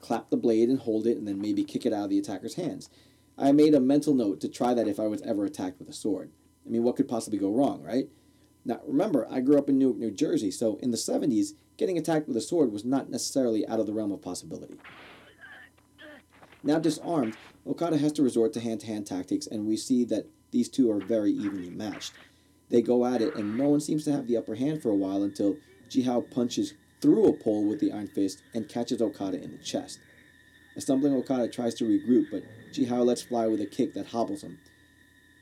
Clap 0.00 0.30
the 0.30 0.36
blade 0.36 0.68
and 0.68 0.78
hold 0.78 1.06
it, 1.06 1.16
and 1.16 1.26
then 1.26 1.40
maybe 1.40 1.64
kick 1.64 1.84
it 1.86 1.92
out 1.92 2.04
of 2.04 2.10
the 2.10 2.18
attacker's 2.18 2.54
hands. 2.54 2.88
I 3.36 3.52
made 3.52 3.74
a 3.74 3.80
mental 3.80 4.14
note 4.14 4.40
to 4.42 4.48
try 4.48 4.74
that 4.74 4.86
if 4.86 5.00
I 5.00 5.06
was 5.06 5.22
ever 5.22 5.44
attacked 5.44 5.78
with 5.78 5.88
a 5.88 5.92
sword. 5.92 6.30
I 6.66 6.70
mean, 6.70 6.82
what 6.82 6.96
could 6.96 7.08
possibly 7.08 7.38
go 7.38 7.50
wrong, 7.50 7.82
right? 7.82 8.08
Now, 8.64 8.80
remember, 8.86 9.26
I 9.28 9.40
grew 9.40 9.58
up 9.58 9.68
in 9.68 9.78
Newark, 9.78 9.96
New 9.96 10.10
Jersey, 10.12 10.50
so 10.50 10.76
in 10.76 10.92
the 10.92 10.96
70s, 10.96 11.54
getting 11.76 11.98
attacked 11.98 12.28
with 12.28 12.36
a 12.36 12.40
sword 12.40 12.72
was 12.72 12.84
not 12.84 13.10
necessarily 13.10 13.66
out 13.66 13.80
of 13.80 13.86
the 13.86 13.92
realm 13.92 14.12
of 14.12 14.22
possibility. 14.22 14.76
Now 16.64 16.78
disarmed, 16.78 17.36
Okada 17.66 17.98
has 17.98 18.12
to 18.12 18.22
resort 18.22 18.52
to 18.52 18.60
hand 18.60 18.80
to 18.80 18.86
hand 18.86 19.06
tactics, 19.06 19.46
and 19.46 19.66
we 19.66 19.76
see 19.76 20.04
that 20.04 20.26
these 20.52 20.68
two 20.68 20.90
are 20.92 21.00
very 21.00 21.32
evenly 21.32 21.70
matched. 21.70 22.12
They 22.70 22.82
go 22.82 23.04
at 23.04 23.20
it, 23.20 23.34
and 23.34 23.56
no 23.56 23.68
one 23.68 23.80
seems 23.80 24.04
to 24.04 24.12
have 24.12 24.28
the 24.28 24.36
upper 24.36 24.54
hand 24.54 24.80
for 24.80 24.90
a 24.90 24.94
while 24.96 25.22
until 25.22 25.56
Jihao 25.90 26.30
punches 26.30 26.74
through 27.00 27.26
a 27.26 27.32
pole 27.32 27.66
with 27.66 27.80
the 27.80 27.90
Iron 27.92 28.06
Fist 28.06 28.42
and 28.54 28.68
catches 28.68 29.02
Okada 29.02 29.42
in 29.42 29.50
the 29.50 29.58
chest. 29.58 29.98
A 30.76 30.80
stumbling 30.80 31.14
Okada 31.14 31.48
tries 31.48 31.74
to 31.74 31.84
regroup, 31.84 32.26
but 32.30 32.44
Jihao 32.72 33.04
lets 33.04 33.22
fly 33.22 33.46
with 33.46 33.60
a 33.60 33.66
kick 33.66 33.92
that 33.94 34.06
hobbles 34.06 34.42
him. 34.42 34.58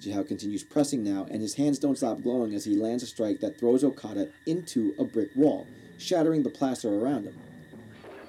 Jihao 0.00 0.26
continues 0.26 0.64
pressing 0.64 1.04
now, 1.04 1.26
and 1.30 1.42
his 1.42 1.54
hands 1.54 1.78
don't 1.78 1.98
stop 1.98 2.22
glowing 2.22 2.54
as 2.54 2.64
he 2.64 2.74
lands 2.74 3.02
a 3.02 3.06
strike 3.06 3.40
that 3.40 3.60
throws 3.60 3.84
Okada 3.84 4.30
into 4.46 4.94
a 4.98 5.04
brick 5.04 5.30
wall, 5.36 5.66
shattering 5.98 6.42
the 6.42 6.50
plaster 6.50 6.88
around 6.88 7.24
him. 7.24 7.38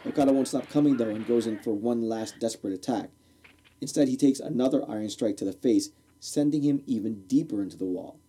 Okada 0.06 0.34
won't 0.34 0.48
stop 0.48 0.70
coming 0.70 0.98
though 0.98 1.10
and 1.10 1.28
goes 1.28 1.48
in 1.48 1.60
for 1.60 1.74
one 1.74 2.02
last 2.02 2.40
desperate 2.40 2.74
attack. 2.74 3.12
Instead, 3.80 4.08
he 4.08 4.18
takes 4.18 4.40
another 4.40 4.84
iron 4.90 5.10
strike 5.10 5.38
to 5.38 5.46
the 5.46 5.54
face, 5.54 5.90
sending 6.20 6.62
him 6.62 6.84
even 6.86 7.24
deeper 7.28 7.62
into 7.62 7.78
the 7.78 7.86
wall. 7.86 8.20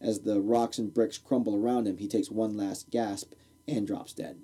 As 0.00 0.20
the 0.20 0.40
rocks 0.40 0.78
and 0.78 0.92
bricks 0.92 1.18
crumble 1.18 1.56
around 1.56 1.86
him, 1.86 1.98
he 1.98 2.08
takes 2.08 2.30
one 2.30 2.56
last 2.56 2.90
gasp 2.90 3.32
and 3.66 3.86
drops 3.86 4.12
dead. 4.12 4.38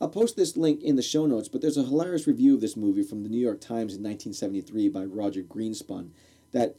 I'll 0.00 0.08
post 0.08 0.36
this 0.36 0.56
link 0.56 0.82
in 0.82 0.96
the 0.96 1.02
show 1.02 1.24
notes, 1.26 1.48
but 1.48 1.62
there's 1.62 1.78
a 1.78 1.84
hilarious 1.84 2.26
review 2.26 2.54
of 2.54 2.60
this 2.60 2.76
movie 2.76 3.02
from 3.02 3.22
the 3.22 3.30
New 3.30 3.38
York 3.38 3.60
Times 3.60 3.94
in 3.94 4.02
1973 4.02 4.88
by 4.90 5.04
Roger 5.04 5.42
Greenspun 5.42 6.10
that 6.52 6.76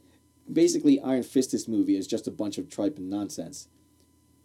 basically 0.50 1.00
Iron 1.00 1.24
Fist 1.24 1.50
this 1.50 1.66
movie 1.66 1.96
is 1.96 2.06
just 2.06 2.28
a 2.28 2.32
bunch 2.32 2.58
of 2.58 2.70
tripe 2.70 2.96
and 2.96 3.10
nonsense. 3.10 3.68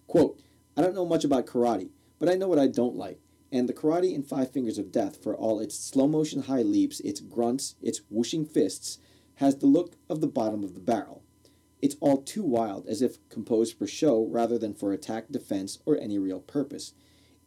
Quote, 0.07 0.39
I 0.75 0.81
don't 0.81 0.95
know 0.95 1.05
much 1.05 1.23
about 1.23 1.45
karate, 1.45 1.89
but 2.17 2.29
I 2.29 2.33
know 2.33 2.47
what 2.47 2.57
I 2.57 2.67
don't 2.67 2.95
like. 2.95 3.19
And 3.53 3.69
the 3.69 3.73
karate 3.73 4.15
in 4.15 4.23
Five 4.23 4.49
Fingers 4.49 4.79
of 4.79 4.91
Death, 4.91 5.21
for 5.21 5.35
all 5.35 5.59
its 5.59 5.77
slow 5.77 6.07
motion 6.07 6.41
high 6.41 6.63
leaps, 6.63 6.99
its 7.01 7.19
grunts, 7.19 7.75
its 7.83 8.01
whooshing 8.09 8.47
fists, 8.47 8.97
has 9.35 9.57
the 9.57 9.67
look 9.67 9.95
of 10.09 10.21
the 10.21 10.27
bottom 10.27 10.63
of 10.63 10.73
the 10.73 10.79
barrel. 10.79 11.21
It's 11.79 11.95
all 11.99 12.23
too 12.23 12.41
wild, 12.41 12.87
as 12.87 13.03
if 13.03 13.19
composed 13.29 13.77
for 13.77 13.85
show 13.85 14.25
rather 14.25 14.57
than 14.57 14.73
for 14.73 14.91
attack, 14.91 15.29
defense, 15.29 15.77
or 15.85 15.99
any 15.99 16.17
real 16.17 16.39
purpose. 16.39 16.95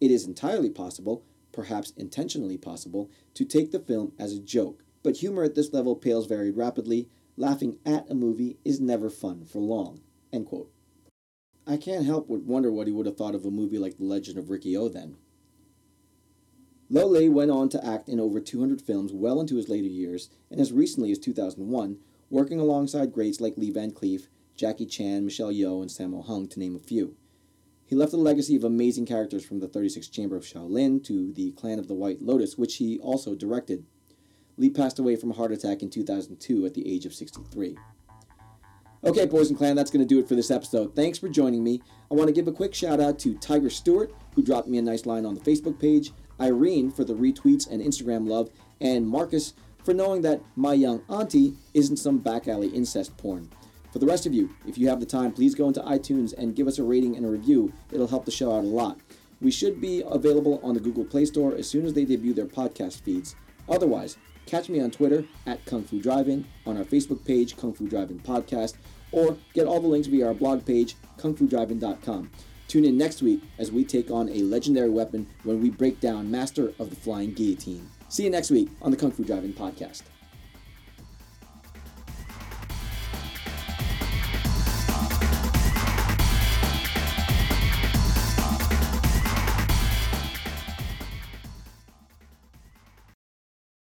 It 0.01 0.12
is 0.12 0.25
entirely 0.25 0.71
possible, 0.71 1.25
perhaps 1.51 1.92
intentionally 1.97 2.57
possible, 2.57 3.11
to 3.35 3.45
take 3.45 3.73
the 3.73 3.81
film 3.81 4.12
as 4.16 4.33
a 4.33 4.38
joke, 4.38 4.85
but 5.03 5.16
humor 5.16 5.42
at 5.42 5.57
this 5.57 5.73
level 5.73 5.97
pales 5.97 6.29
very 6.29 6.53
rapidly. 6.53 7.09
Laughing 7.37 7.79
at 7.85 8.09
a 8.09 8.14
movie 8.14 8.59
is 8.64 8.79
never 8.79 9.11
fun 9.11 9.45
for 9.45 9.59
long. 9.59 10.03
I 11.66 11.77
can't 11.77 12.07
help 12.07 12.29
but 12.29 12.42
wonder 12.42 12.71
what 12.71 12.87
he 12.87 12.92
would 12.92 13.07
have 13.07 13.16
thought 13.16 13.35
of 13.35 13.45
a 13.45 13.51
movie 13.51 13.79
like 13.79 13.97
The 13.97 14.05
Legend 14.05 14.38
of 14.38 14.51
Ricky 14.51 14.77
O 14.77 14.88
then. 14.88 15.16
Lo 16.88 17.07
Lieh 17.07 17.29
went 17.29 17.51
on 17.51 17.68
to 17.68 17.85
act 17.85 18.09
in 18.09 18.20
over 18.20 18.40
200 18.40 18.81
films 18.81 19.12
well 19.12 19.40
into 19.40 19.57
his 19.57 19.68
later 19.68 19.88
years, 19.88 20.31
and 20.51 20.61
as 20.61 20.72
recently 20.72 21.11
as 21.11 21.18
2001, 21.18 21.99
working 22.31 22.61
alongside 22.61 23.12
greats 23.12 23.40
like 23.40 23.57
Lee 23.57 23.70
Van 23.70 23.90
Cleef, 23.90 24.29
Jackie 24.55 24.87
Chan, 24.87 25.25
Michelle 25.25 25.53
Yeoh, 25.53 25.83
and 25.83 25.90
Sammo 25.90 26.25
Hung, 26.25 26.46
to 26.49 26.61
name 26.61 26.77
a 26.77 26.79
few. 26.79 27.16
He 27.85 27.96
left 27.96 28.12
a 28.12 28.16
legacy 28.16 28.57
of 28.57 28.64
amazing 28.64 29.07
characters 29.07 29.44
from 29.44 29.61
the 29.61 29.68
36th 29.68 30.11
Chamber 30.11 30.37
of 30.37 30.44
Shaolin 30.44 31.05
to 31.05 31.33
the 31.33 31.53
Clan 31.53 31.79
of 31.79 31.88
the 31.88 31.94
White 31.94 32.22
Lotus, 32.22 32.57
which 32.57 32.77
he 32.77 32.99
also 32.99 33.35
directed. 33.35 33.85
Lieh 34.57 34.70
passed 34.70 34.99
away 34.99 35.16
from 35.16 35.31
a 35.31 35.35
heart 35.35 35.53
attack 35.53 35.83
in 35.83 35.90
2002 35.90 36.66
at 36.66 36.75
the 36.75 36.92
age 36.92 37.05
of 37.05 37.14
63. 37.14 37.77
Okay, 39.05 39.27
Boys 39.27 39.51
and 39.51 39.59
Clan, 39.59 39.77
that's 39.77 39.90
going 39.90 40.07
to 40.07 40.14
do 40.14 40.18
it 40.18 40.27
for 40.27 40.35
this 40.35 40.51
episode. 40.51 40.96
Thanks 40.96 41.18
for 41.18 41.29
joining 41.29 41.62
me. 41.62 41.81
I 42.11 42.14
want 42.14 42.29
to 42.29 42.35
give 42.35 42.49
a 42.49 42.53
quick 42.53 42.75
shout 42.75 42.99
out 42.99 43.18
to 43.20 43.35
Tiger 43.38 43.70
Stewart, 43.70 44.12
who 44.35 44.42
dropped 44.42 44.66
me 44.68 44.79
a 44.79 44.83
nice 44.83 45.07
line 45.07 45.25
on 45.27 45.35
the 45.35 45.40
Facebook 45.40 45.79
page, 45.79 46.12
Irene 46.40 46.90
for 46.90 47.05
the 47.05 47.14
retweets 47.14 47.68
and 47.70 47.83
Instagram 47.83 48.29
love, 48.29 48.51
and 48.81 49.07
Marcus 49.07 49.55
for 49.85 49.94
knowing 49.94 50.22
that 50.22 50.42
my 50.57 50.75
young 50.75 51.03
auntie 51.09 51.55
isn't 51.72 51.96
some 51.96 52.18
back 52.18 52.49
alley 52.49 52.68
incest 52.68 53.16
porn. 53.16 53.49
For 53.92 54.01
the 54.01 54.07
rest 54.07 54.27
of 54.27 54.35
you, 54.35 54.51
if 54.66 54.77
you 54.77 54.88
have 54.88 55.01
the 55.01 55.07
time, 55.07 55.33
please 55.33 55.55
go 55.55 55.68
into 55.68 55.81
iTunes 55.81 56.35
and 56.37 56.57
give 56.57 56.66
us 56.66 56.79
a 56.79 56.83
rating 56.83 57.16
and 57.16 57.25
a 57.25 57.31
review. 57.31 57.72
It'll 57.92 58.09
help 58.09 58.25
the 58.25 58.31
show 58.31 58.53
out 58.53 58.64
a 58.64 58.66
lot. 58.66 58.99
We 59.40 59.51
should 59.51 59.81
be 59.81 60.03
available 60.07 60.61
on 60.62 60.75
the 60.75 60.81
Google 60.81 61.05
Play 61.05 61.25
Store 61.25 61.55
as 61.55 61.68
soon 61.68 61.87
as 61.87 61.94
they 61.94 62.05
debut 62.05 62.35
their 62.35 62.46
podcast 62.46 63.01
feeds. 63.03 63.37
Otherwise, 63.68 64.18
catch 64.44 64.68
me 64.68 64.81
on 64.81 64.90
Twitter 64.90 65.25
at 65.46 65.64
Kung 65.66 65.85
Fu 65.85 66.01
Drive-In, 66.01 66.46
on 66.66 66.77
our 66.77 66.85
Facebook 66.85 67.25
page, 67.25 67.57
Kung 67.57 67.72
Fu 67.72 67.87
Drive-In 67.87 68.20
Podcast, 68.20 68.75
or 69.12 69.37
get 69.55 69.66
all 69.66 69.81
the 69.81 69.88
links 69.88 70.09
via 70.09 70.27
our 70.27 70.35
blog 70.35 70.66
page, 70.66 70.96
kungfudrivein.com. 71.18 72.31
Tune 72.69 72.85
in 72.85 72.99
next 72.99 73.23
week 73.23 73.43
as 73.59 73.71
we 73.71 73.85
take 73.85 74.11
on 74.11 74.29
a 74.29 74.43
legendary 74.43 74.91
weapon 74.91 75.27
when 75.45 75.61
we 75.61 75.71
break 75.71 76.01
down 76.01 76.31
Master 76.31 76.73
of 76.79 76.91
the 76.91 76.97
Flying 76.97 77.33
Guillotine. 77.33 77.89
See 78.09 78.25
you 78.25 78.31
next 78.31 78.51
week 78.51 78.69
on 78.83 78.91
the 78.91 78.97
Kung 78.97 79.13
Fu 79.13 79.25
Drive-In 79.25 79.53
Podcast. 79.53 80.03